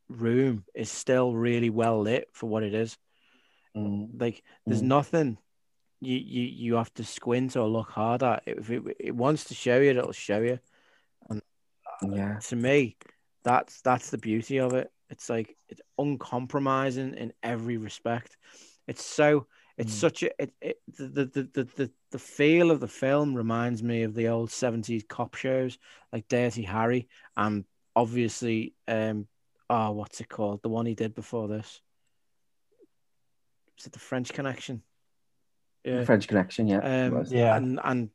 [0.08, 2.96] room is still really well lit for what it is
[3.76, 4.20] Mm.
[4.20, 4.86] like there's Mm.
[4.86, 5.38] nothing
[6.00, 9.54] you, you you have to squint or look hard at if it, it wants to
[9.54, 10.58] show you it'll show you
[11.28, 11.42] And
[12.02, 12.38] Yeah.
[12.38, 12.96] to me,
[13.44, 14.90] that's that's the beauty of it.
[15.10, 18.36] It's like it's uncompromising in every respect.
[18.86, 19.46] It's so
[19.76, 20.00] it's Mm.
[20.00, 23.82] such a it, it the, the, the, the, the the feel of the film reminds
[23.82, 25.78] me of the old 70s cop shows
[26.12, 27.64] like Dirty Harry and
[27.94, 29.26] obviously um
[29.70, 30.62] oh what's it called?
[30.62, 31.80] The one he did before this.
[33.78, 34.82] Is it the French connection?
[35.84, 36.04] Yeah.
[36.04, 37.06] French Connection, yeah.
[37.06, 37.24] um.
[37.28, 37.56] Yeah.
[37.56, 38.10] and and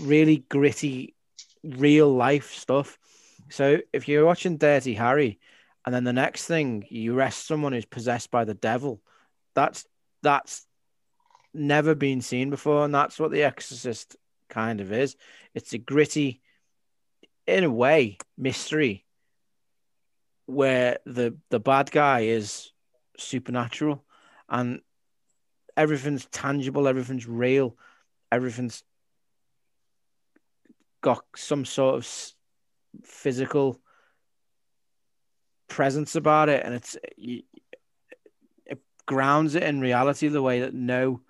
[0.00, 1.14] really gritty,
[1.62, 2.98] real life stuff.
[3.50, 5.38] So if you're watching Dirty Harry,
[5.84, 9.00] and then the next thing you arrest someone who's possessed by the devil,
[9.54, 9.86] that's
[10.22, 10.66] that's
[11.52, 14.16] never been seen before, and that's what The Exorcist
[14.48, 15.16] kind of is.
[15.54, 16.40] It's a gritty,
[17.46, 19.04] in a way, mystery
[20.46, 22.72] where the the bad guy is
[23.18, 24.02] supernatural
[24.48, 24.80] and
[25.78, 27.76] everything's tangible, everything's real,
[28.30, 28.82] everything's
[31.00, 32.32] got some sort of
[33.04, 33.80] physical
[35.68, 37.44] presence about it, and it's it
[39.06, 41.22] grounds it in reality the way that no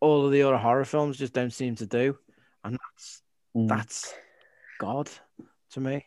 [0.00, 2.18] all of the other horror films just don't seem to do,
[2.64, 3.22] and that's
[3.54, 3.68] Mm.
[3.68, 4.14] that's
[4.80, 5.10] God
[5.72, 6.06] to me.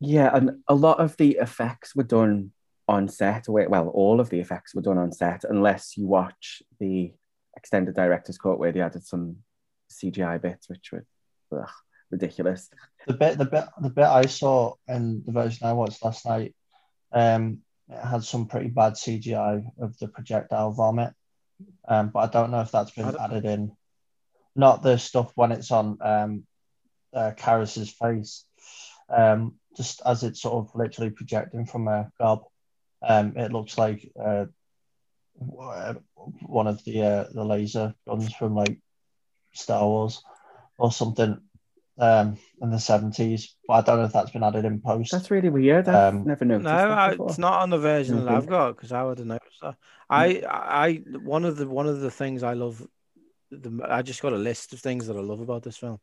[0.00, 2.50] Yeah, and a lot of the effects were done
[2.88, 3.48] on set.
[3.48, 7.12] Where, well, all of the effects were done on set, unless you watch the
[7.56, 9.36] extended director's cut where they added some
[9.90, 11.06] CGI bits, which were
[11.56, 11.70] ugh,
[12.10, 12.68] ridiculous.
[13.06, 16.54] The bit, the bit, the bit I saw in the version I watched last night,
[17.12, 17.58] um,
[17.88, 21.12] it had some pretty bad CGI of the projectile vomit,
[21.86, 23.72] um, but I don't know if that's been added in.
[24.56, 26.44] Not the stuff when it's on um,
[27.12, 28.44] uh, Karras's face,
[29.08, 32.44] um, just as it's sort of literally projecting from a gob.
[33.06, 34.46] Um, it looks like uh,
[35.34, 38.78] one of the uh, the laser guns from like
[39.52, 40.22] Star Wars
[40.78, 41.40] or something
[41.98, 43.54] um, in the seventies.
[43.66, 45.12] But I don't know if that's been added in post.
[45.12, 45.88] That's really weird.
[45.88, 48.76] I've Um, never noticed No, that I, it's not on the version that I've got
[48.76, 49.76] because I would have noticed that.
[50.08, 52.86] I, I, one of the one of the things I love,
[53.50, 55.98] the I just got a list of things that I love about this film,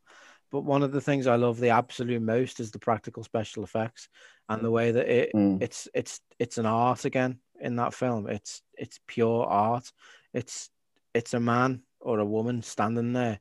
[0.50, 4.08] but one of the things I love the absolute most is the practical special effects
[4.48, 5.62] and the way that it Mm.
[5.62, 8.28] it's it's it's an art again in that film.
[8.28, 9.92] It's it's pure art.
[10.34, 10.70] It's
[11.14, 13.40] it's a man or a woman standing there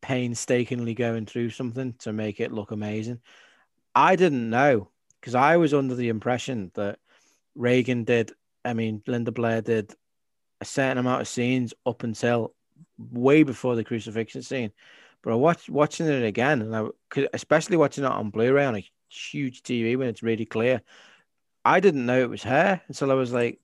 [0.00, 3.20] painstakingly going through something to make it look amazing.
[3.94, 6.98] I didn't know because I was under the impression that
[7.54, 8.32] Regan did,
[8.64, 9.92] I mean, Linda Blair did
[10.60, 12.54] a certain amount of scenes up until
[12.98, 14.70] way before the crucifixion scene.
[15.22, 18.84] But I watched watching it again, and I, especially watching it on Blu-ray on a
[19.08, 20.82] huge TV when it's really clear.
[21.64, 23.60] I didn't know it was her until I was like,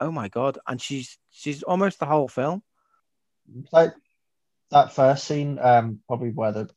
[0.00, 2.62] "Oh my god!" And she's she's almost the whole film.
[3.72, 3.94] like
[4.70, 6.70] that first scene, um, probably where the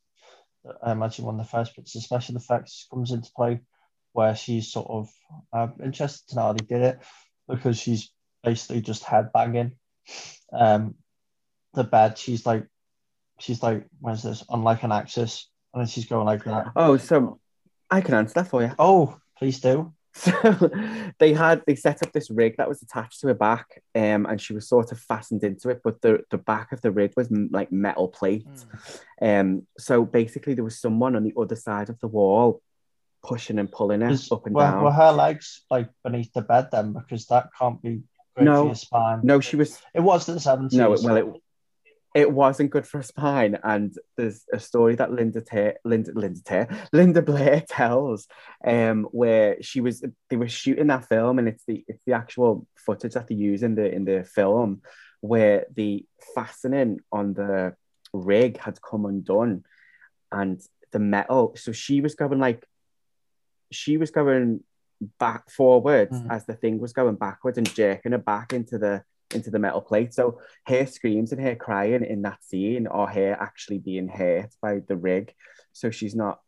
[0.82, 3.60] I imagine one of the first bits of special effects comes into play,
[4.12, 5.08] where she's sort of
[5.52, 6.98] I'm interested to know how they did it
[7.48, 8.12] because she's
[8.42, 9.72] basically just head banging
[10.52, 10.94] um
[11.74, 12.18] the bed.
[12.18, 12.66] She's like
[13.40, 16.68] she's like where's this on like an axis and then she's going like that.
[16.76, 17.40] Oh, so
[17.90, 18.72] I can answer that for you.
[18.78, 19.92] Oh, please do.
[20.14, 20.32] So
[21.20, 24.40] they had they set up this rig that was attached to her back, um, and
[24.40, 27.30] she was sort of fastened into it, but the the back of the rig was
[27.30, 28.66] m- like metal plates.
[29.22, 32.60] Um, so basically there was someone on the other side of the wall
[33.22, 34.82] pushing and pulling her up and were, down.
[34.82, 36.94] were her legs like beneath the bed then?
[36.94, 38.00] Because that can't be
[38.36, 38.74] No.
[39.22, 40.72] No, she was It was the 70s.
[40.72, 41.26] no, it- well it
[42.22, 46.42] it wasn't good for a spine, and there's a story that Linda Ta- Linda Linda
[46.50, 48.26] Ta- Linda Blair tells,
[48.66, 49.96] um, where she was
[50.28, 53.62] they were shooting that film, and it's the it's the actual footage that they use
[53.62, 54.82] in the in the film,
[55.20, 56.04] where the
[56.34, 57.74] fastening on the
[58.12, 59.64] rig had come undone,
[60.32, 60.60] and
[60.90, 61.54] the metal.
[61.56, 62.66] So she was going like,
[63.70, 64.60] she was going
[65.20, 66.30] back forwards Mm.
[66.34, 69.04] as the thing was going backwards and jerking her back into the
[69.34, 70.14] into the metal plate.
[70.14, 74.80] So her screams and her crying in that scene are her actually being hurt by
[74.86, 75.34] the rig.
[75.72, 76.40] So she's not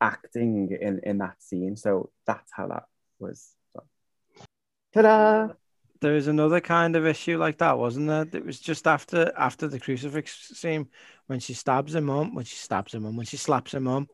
[0.00, 1.76] acting in, in that scene.
[1.76, 2.84] So that's how that
[3.18, 3.54] was.
[3.74, 3.84] done.
[4.92, 5.54] Ta-da!
[6.00, 8.26] There was another kind of issue like that, wasn't there?
[8.30, 10.88] It was just after after the crucifix scene
[11.26, 14.08] when she stabs her mum, when she stabs her mum, when she slaps her mum,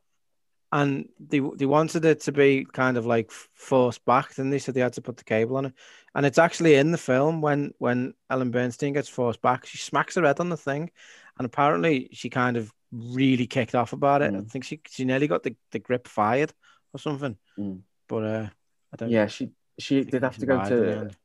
[0.72, 4.74] and they they wanted it to be kind of like forced back, and they said
[4.74, 5.74] they had to put the cable on it,
[6.14, 10.14] and it's actually in the film when when Ellen Burstyn gets forced back, she smacks
[10.16, 10.90] her head on the thing,
[11.38, 14.34] and apparently she kind of really kicked off about it.
[14.34, 14.50] I Mm.
[14.50, 16.52] think she she nearly got the, the grip fired
[16.94, 17.82] or something, Mm.
[18.08, 18.48] but uh,
[18.92, 19.10] I don't.
[19.10, 21.16] Yeah, she she did have to go survived in the to.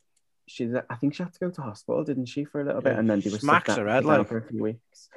[0.50, 2.94] She, I think she had to go to hospital, didn't she, for a little bit,
[2.94, 4.28] Yeah, and then she were smacks her head, like.
[4.30, 5.10] for a few weeks.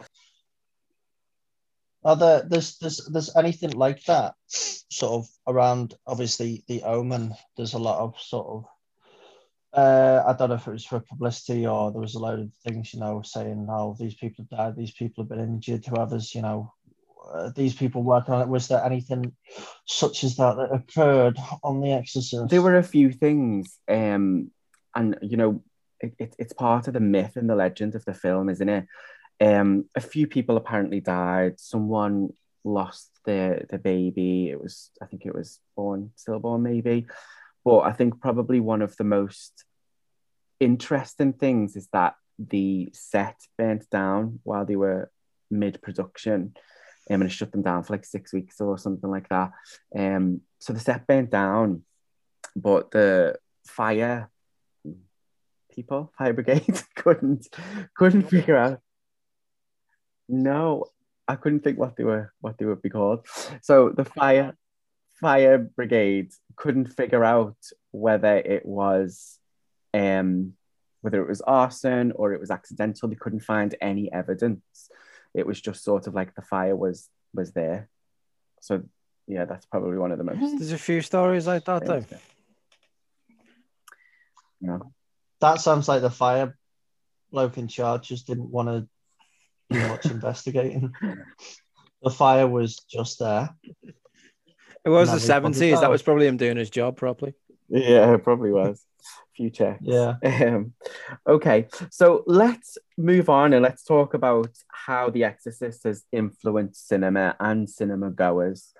[2.03, 7.34] Are there there's there's there's anything like that sort of around obviously the omen?
[7.57, 8.64] There's a lot of sort of
[9.72, 12.51] uh, I don't know if it was for publicity or there was a load of
[12.66, 16.34] things, you know, saying, "Oh, these people have died, these people have been injured, whoever's,
[16.34, 16.72] you know,
[17.32, 19.32] uh, these people working on it." Was there anything
[19.86, 22.48] such as that that occurred on The Exorcist?
[22.48, 24.51] There were a few things, um,
[24.94, 25.62] and you know,
[26.01, 28.86] it, it, it's part of the myth and the legend of the film, isn't it?
[29.41, 31.59] Um, a few people apparently died.
[31.59, 32.30] Someone
[32.64, 34.51] lost their the baby.
[34.51, 37.07] It was, I think, it was born stillborn, maybe.
[37.64, 39.64] But I think probably one of the most
[40.59, 45.11] interesting things is that the set burnt down while they were
[45.51, 46.55] mid production.
[47.11, 49.51] Um, and it shut them down for like six weeks or something like that.
[49.97, 51.82] Um, so the set burnt down,
[52.55, 53.36] but the
[53.66, 54.30] fire
[55.74, 57.49] people, fire brigade, couldn't
[57.97, 58.80] couldn't figure out.
[60.31, 60.87] No,
[61.26, 63.26] I couldn't think what they were what they would be called.
[63.62, 64.57] So the fire
[65.14, 67.57] fire brigade couldn't figure out
[67.91, 69.39] whether it was
[69.93, 70.55] um
[71.03, 73.09] whether it was arson or it was accidental.
[73.09, 74.91] They couldn't find any evidence.
[75.35, 77.89] It was just sort of like the fire was was there.
[78.61, 78.83] So
[79.31, 82.05] yeah that's probably one of the most there's a few stories like that though.
[84.61, 84.78] yeah
[85.41, 86.59] that sounds like the fire
[87.31, 88.89] bloke in charge just didn't want to do
[89.71, 90.93] much investigating
[92.03, 93.51] the fire was just there
[94.85, 95.81] it was the seventies.
[95.81, 97.35] That was probably him doing his job properly.
[97.68, 98.85] Yeah, it probably was.
[99.37, 99.81] Few checks.
[99.83, 100.14] Yeah.
[100.25, 100.73] Um,
[101.27, 107.37] okay, so let's move on and let's talk about how The Exorcist has influenced cinema
[107.39, 108.73] and cinema goers.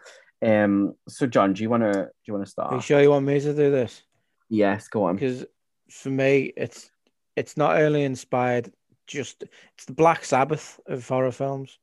[0.43, 2.73] Um, so John, do you wanna do you wanna start?
[2.73, 4.03] Are you sure you want me to do this?
[4.49, 5.17] Yes, go on.
[5.17, 5.45] Because
[5.91, 6.91] for me, it's
[7.37, 8.73] it's not only inspired.
[9.11, 9.45] Just
[9.75, 11.79] it's the Black Sabbath of horror films.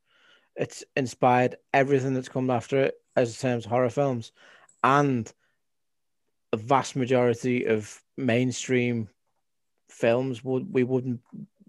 [0.55, 4.31] It's inspired everything that's come after it as terms of horror films,
[4.83, 5.31] and
[6.53, 9.09] a vast majority of mainstream
[9.89, 11.19] films would we wouldn't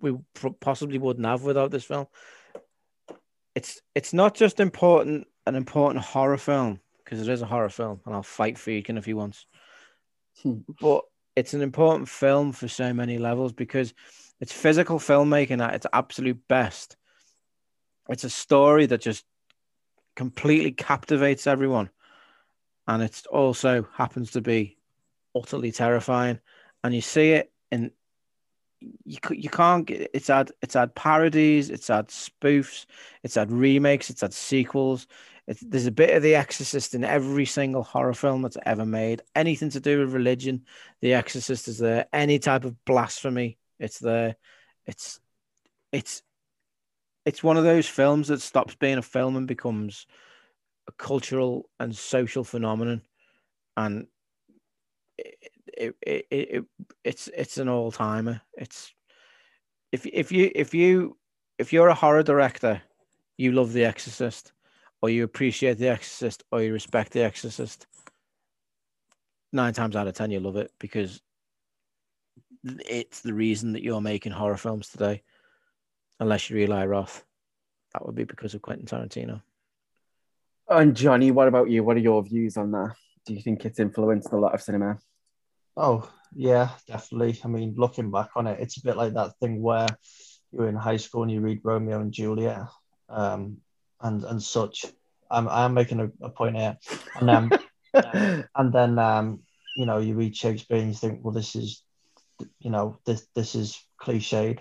[0.01, 0.17] we
[0.61, 2.07] possibly wouldn't have without this film.
[3.55, 8.01] It's it's not just important an important horror film because it is a horror film,
[8.07, 9.47] and I'll fight for Egan if he wants.
[10.43, 10.59] Hmm.
[10.81, 11.05] but
[11.35, 13.93] it's an important film for so many levels because
[14.41, 16.97] it's physical filmmaking at its absolute best.
[18.09, 19.25] It's a story that just
[20.17, 21.91] completely captivates everyone.
[22.87, 24.79] And it also happens to be
[25.35, 26.41] utterly terrifying.
[26.83, 27.91] And you see it in
[28.81, 32.87] you you can't get it's had it's had parodies, it's had spoofs,
[33.23, 35.07] it's had remakes, it's had sequels.
[35.47, 39.23] It's, there's a bit of The Exorcist in every single horror film that's ever made.
[39.35, 40.67] Anything to do with religion,
[41.01, 42.07] The Exorcist is there.
[42.13, 44.37] Any type of blasphemy, it's there.
[44.87, 45.21] It's
[45.93, 46.23] it's
[47.25, 50.07] it's one of those films that stops being a film and becomes
[50.89, 53.03] a cultural and social phenomenon,
[53.77, 54.07] and
[55.19, 56.65] it, it, it, it
[57.05, 58.41] it's it's an all timer.
[58.55, 58.93] It's
[59.93, 61.17] if if you if you
[61.59, 62.81] if you're a horror director,
[63.37, 64.53] you love The Exorcist,
[65.03, 67.87] or you appreciate The Exorcist, or you respect The Exorcist.
[69.53, 71.21] Nine times out of ten, you love it because
[72.65, 75.23] it's the reason that you're making horror films today
[76.21, 77.25] unless you're Eli Roth.
[77.93, 79.43] That would be because of Quentin Tarantino.
[80.69, 81.83] And Johnny, what about you?
[81.83, 82.95] What are your views on that?
[83.25, 84.99] Do you think it's influenced a lot of cinema?
[85.77, 87.41] Oh, yeah, definitely.
[87.45, 89.87] I mean, looking back on it, it's a bit like that thing where
[90.53, 92.67] you're in high school and you read Romeo and Juliet
[93.09, 93.59] um,
[94.01, 94.87] and and such.
[95.31, 96.77] I'm I'm making a, a point here,
[97.17, 99.41] and then and then um,
[99.77, 101.83] you know you read Shakespeare and you think, well, this is
[102.59, 104.59] you know this this is cliched.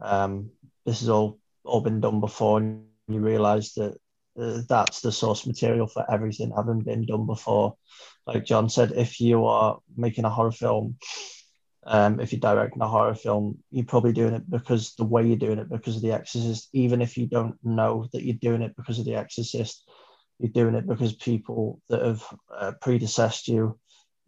[0.00, 0.50] Um,
[0.84, 3.96] this is all all been done before, and you realise that
[4.38, 7.76] uh, that's the source material for everything having been done before.
[8.26, 10.96] Like John said, if you are making a horror film,
[11.86, 15.36] um, if you're directing a horror film, you're probably doing it because the way you're
[15.36, 16.68] doing it because of The Exorcist.
[16.72, 19.88] Even if you don't know that you're doing it because of The Exorcist,
[20.38, 23.78] you're doing it because people that have uh, predecessed you,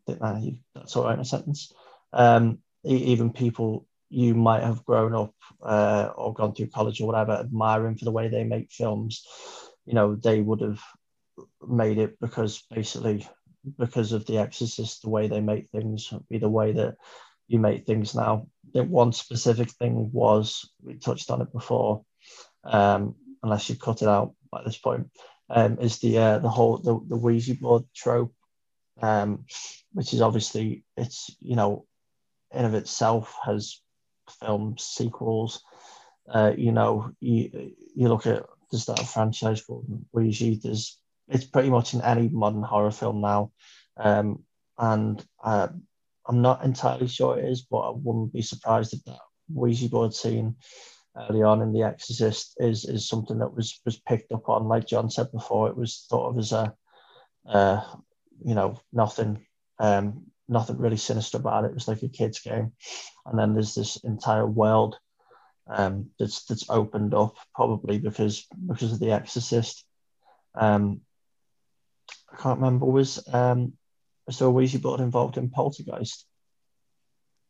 [0.09, 0.41] uh,
[0.75, 1.73] that's all right in a sentence.
[2.13, 7.33] Um, even people you might have grown up uh, or gone through college or whatever
[7.33, 9.25] admiring for the way they make films
[9.85, 10.81] you know they would have
[11.67, 13.27] made it because basically
[13.79, 16.95] because of the exorcist the way they make things be the way that
[17.49, 18.47] you make things now.
[18.75, 22.05] The one specific thing was we touched on it before
[22.65, 25.11] um, unless you cut it out at this point
[25.49, 28.35] um, is the uh, the whole the, the Ouija board trope
[29.01, 29.47] um,
[29.93, 31.87] which is obviously it's you know
[32.53, 33.81] in of itself has
[34.41, 35.63] films, sequels.
[36.29, 40.57] Uh, you know, you, you look at the start of franchise called Ouija.
[40.57, 43.53] There's it's pretty much in any modern horror film now,
[43.97, 44.45] um,
[44.79, 45.69] and uh,
[46.27, 49.19] I'm not entirely sure it is, but I wouldn't be surprised if that
[49.53, 50.57] Ouija board scene
[51.17, 54.69] early on in The Exorcist is is something that was was picked up on.
[54.69, 56.75] Like John said before, it was thought of as a,
[57.47, 57.83] uh,
[58.45, 59.47] you know, nothing,
[59.79, 61.69] um, nothing really sinister about it.
[61.69, 62.73] It was like a kids game,
[63.27, 64.99] and then there's this entire world
[65.69, 69.85] um, that's that's opened up probably because because of The Exorcist.
[70.55, 71.03] Um,
[72.33, 73.75] I can't remember was um,
[74.27, 76.27] was there a Ouija board involved in Poltergeist?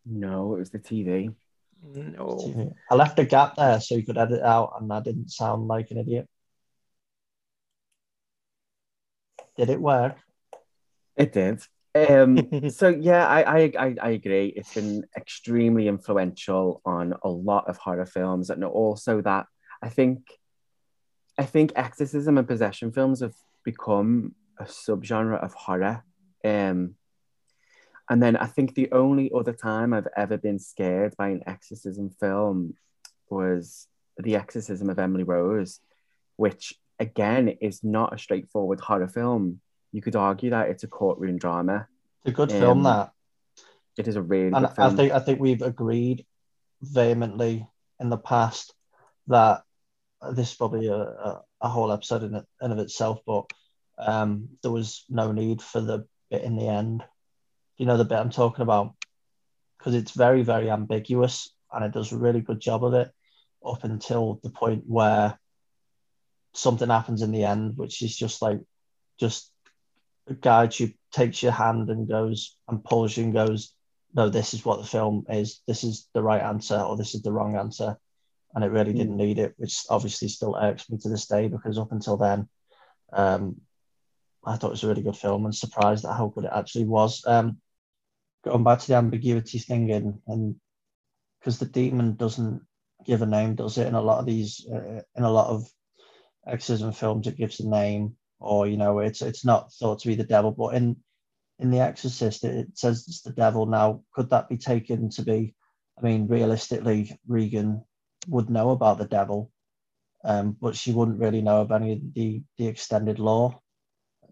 [0.04, 1.34] No, it was the TV.
[1.82, 2.74] No.
[2.90, 5.90] I left a gap there so you could edit out, and I didn't sound like
[5.90, 6.28] an idiot.
[9.56, 10.16] Did it work?
[11.16, 11.62] It did.
[12.06, 14.52] Um, so yeah, I, I I agree.
[14.56, 19.46] It's been extremely influential on a lot of horror films, and also that
[19.82, 20.20] I think
[21.38, 23.34] I think exorcism and possession films have
[23.64, 26.04] become a subgenre of horror.
[26.44, 26.94] Um,
[28.10, 32.10] and then I think the only other time I've ever been scared by an exorcism
[32.10, 32.74] film
[33.30, 33.86] was
[34.16, 35.80] The Exorcism of Emily Rose,
[36.36, 39.60] which again is not a straightforward horror film.
[39.92, 41.86] You could argue that it's a courtroom drama.
[42.24, 42.78] It's a good film.
[42.78, 43.12] Um, That
[43.96, 44.92] It is a really and good film.
[44.92, 46.26] I think I think we've agreed
[46.82, 47.66] vehemently
[48.00, 48.74] in the past
[49.26, 49.62] that
[50.32, 53.50] this is probably a, a, a whole episode in, in of itself, but
[53.98, 57.04] um, there was no need for the bit in the end.
[57.76, 58.94] You know the bit I'm talking about
[59.78, 63.10] because it's very very ambiguous and it does a really good job of it
[63.64, 65.38] up until the point where
[66.54, 68.60] something happens in the end, which is just like
[69.18, 69.50] just
[70.34, 73.74] guides you, takes your hand and goes and pulls you and goes,
[74.14, 75.60] no, this is what the film is.
[75.66, 77.96] This is the right answer or this is the wrong answer.
[78.54, 81.78] And it really didn't need it, which obviously still irks me to this day because
[81.78, 82.48] up until then,
[83.12, 83.60] um,
[84.44, 86.86] I thought it was a really good film and surprised at how good it actually
[86.86, 87.22] was.
[87.26, 87.58] Um,
[88.44, 90.56] going back to the ambiguity thing and and
[91.38, 92.62] because the demon doesn't
[93.04, 93.86] give a name, does it?
[93.86, 95.66] In a lot of these, uh, in a lot of
[96.46, 100.14] exorcism films, it gives a name, or you know, it's it's not thought to be
[100.14, 100.52] the devil.
[100.52, 100.96] But in
[101.58, 103.66] in The Exorcist, it, it says it's the devil.
[103.66, 105.54] Now, could that be taken to be?
[105.98, 107.84] I mean, realistically, Regan
[108.28, 109.50] would know about the devil,
[110.24, 113.60] um, but she wouldn't really know of any of the the extended law,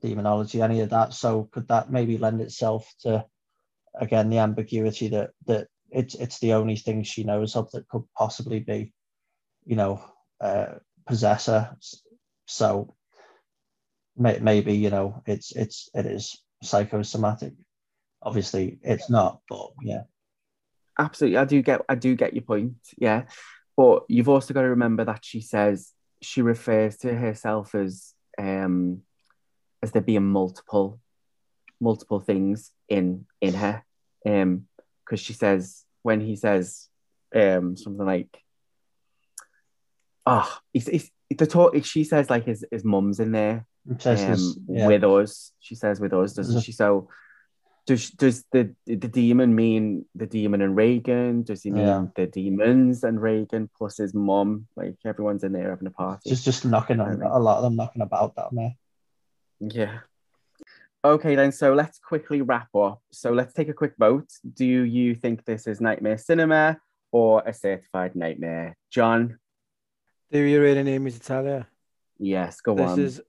[0.01, 1.15] demonology, any of that.
[1.15, 3.25] So, could that maybe lend itself to
[3.99, 8.05] again the ambiguity that that it's it's the only thing she knows of that could
[8.17, 8.93] possibly be,
[9.65, 10.03] you know,
[10.41, 10.75] uh,
[11.07, 11.77] possessor.
[12.47, 12.95] So
[14.17, 17.53] may, maybe you know it's it's it is psychosomatic.
[18.23, 20.03] Obviously, it's not, but yeah,
[20.99, 23.25] Absolutely, I do get I do get your point, yeah.
[23.77, 25.93] But you've also got to remember that she says
[26.23, 29.03] she refers to herself as um
[29.83, 30.99] as there being multiple
[31.81, 33.85] multiple things in in her.
[34.25, 34.67] Um
[35.05, 36.89] because she says when he says
[37.35, 38.43] um something like
[40.25, 44.87] oh it's, it's the talk she says like his his mum's in there um, yeah.
[44.87, 45.53] with us.
[45.61, 46.73] She says with us, doesn't she?
[46.73, 47.09] So
[47.87, 51.43] does does the the demon mean the demon and Regan?
[51.45, 52.07] Does he mean Yeah.
[52.17, 54.67] the demons and Regan plus his mum?
[54.77, 56.29] Like everyone's in there having a party.
[56.29, 58.77] just just knocking on a lot of them knocking about down there.
[59.61, 59.99] Yeah.
[61.05, 61.53] Okay, then.
[61.53, 63.01] So let's quickly wrap up.
[63.13, 64.29] So let's take a quick vote.
[64.55, 66.81] Do you think this is Nightmare Cinema
[67.13, 68.77] or a certified nightmare?
[68.91, 69.39] John?
[70.33, 71.65] Do you really name is to tell you?
[72.19, 73.01] Yes, go This on.
[73.01, 73.21] is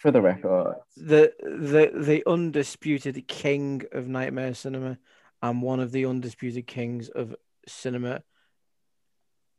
[0.00, 0.76] For the record.
[0.96, 4.98] the the the undisputed king of nightmare cinema
[5.42, 7.36] and one of the undisputed kings of
[7.68, 8.22] cinema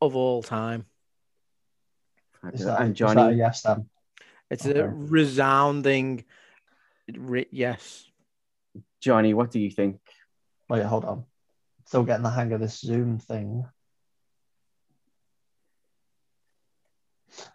[0.01, 0.87] of all time.
[2.51, 3.37] Is that, and is that a Johnny?
[3.37, 3.87] yes then?
[4.49, 4.79] It's Okay.
[4.79, 6.25] a resounding
[7.07, 8.09] re- yes.
[8.99, 9.99] Johnny, what do you think?
[10.67, 11.25] Wait, hold on.
[11.85, 13.65] Still getting the hang of this Zoom thing.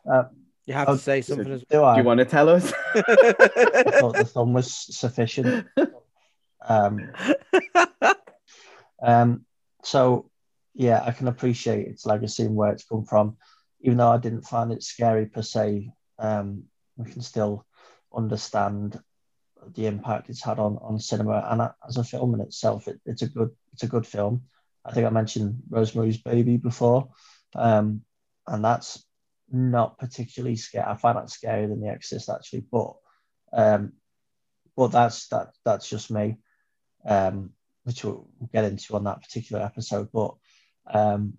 [0.08, 0.24] Uh,
[0.66, 1.94] You have Oh, to say so something as do I?
[1.94, 2.72] Do you want to tell us?
[2.94, 5.66] I thought the thumb was sufficient.
[6.68, 7.12] Um,
[9.02, 9.44] um,
[9.84, 10.30] so
[10.74, 13.36] yeah, I can appreciate its legacy and where it's come from,
[13.80, 15.90] even though I didn't find it scary per se.
[16.18, 16.64] Um,
[16.96, 17.64] we can still
[18.14, 18.98] understand
[19.74, 22.88] the impact it's had on on cinema and as a film in itself.
[22.88, 24.42] It, it's a good it's a good film.
[24.84, 27.10] I think I mentioned Rosemary's Baby before,
[27.54, 28.02] um,
[28.46, 29.04] and that's
[29.50, 30.86] not particularly scary.
[30.86, 32.94] I find that scarier than The Exorcist actually, but
[33.52, 33.92] um,
[34.76, 36.38] but that's that that's just me,
[37.06, 37.50] um,
[37.84, 40.08] which we'll we'll get into on that particular episode.
[40.12, 40.34] But
[40.86, 41.34] um,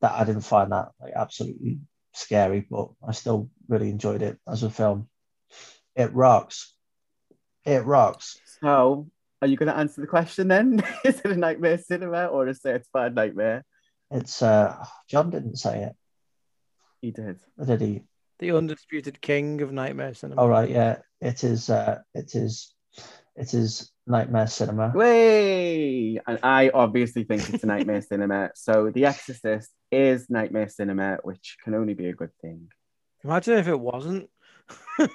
[0.00, 1.80] that I didn't find that like absolutely
[2.14, 5.08] scary, but I still really enjoyed it as a film.
[5.94, 6.74] It rocks.
[7.64, 8.38] It rocks.
[8.60, 9.08] So,
[9.40, 10.82] are you going to answer the question then?
[11.04, 13.64] is it a nightmare cinema or a certified nightmare?
[14.10, 15.96] It's uh John didn't say it,
[17.02, 17.40] He did.
[17.58, 18.02] or did he?
[18.38, 20.40] The undisputed king of nightmare cinema.
[20.40, 20.98] All right, yeah.
[21.20, 22.74] It is uh it is
[23.36, 24.92] it is Nightmare Cinema.
[24.94, 26.18] Way!
[26.26, 28.50] And I obviously think it's a nightmare cinema.
[28.54, 32.68] So, The Exorcist is nightmare cinema, which can only be a good thing.
[33.24, 34.28] Imagine if it wasn't.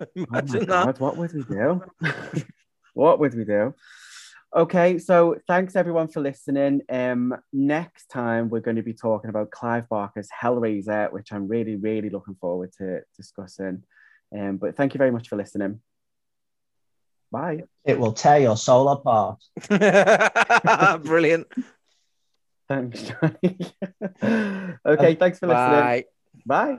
[0.00, 0.84] Oh my Imagine that.
[0.86, 1.80] God, what would we do?
[2.94, 3.72] what would we do?
[4.56, 6.82] Okay, so thanks everyone for listening.
[6.88, 11.74] Um, next time we're going to be talking about Clive Barker's Hellraiser, which I'm really,
[11.74, 13.82] really looking forward to discussing.
[14.32, 15.80] Um, but thank you very much for listening.
[17.32, 17.64] Bye.
[17.84, 19.42] It will tear your soul apart.
[21.04, 21.48] Brilliant.
[22.68, 23.58] Thanks, Johnny.
[24.86, 25.80] okay, thanks for listening.
[25.80, 26.04] Bye.
[26.46, 26.78] Bye.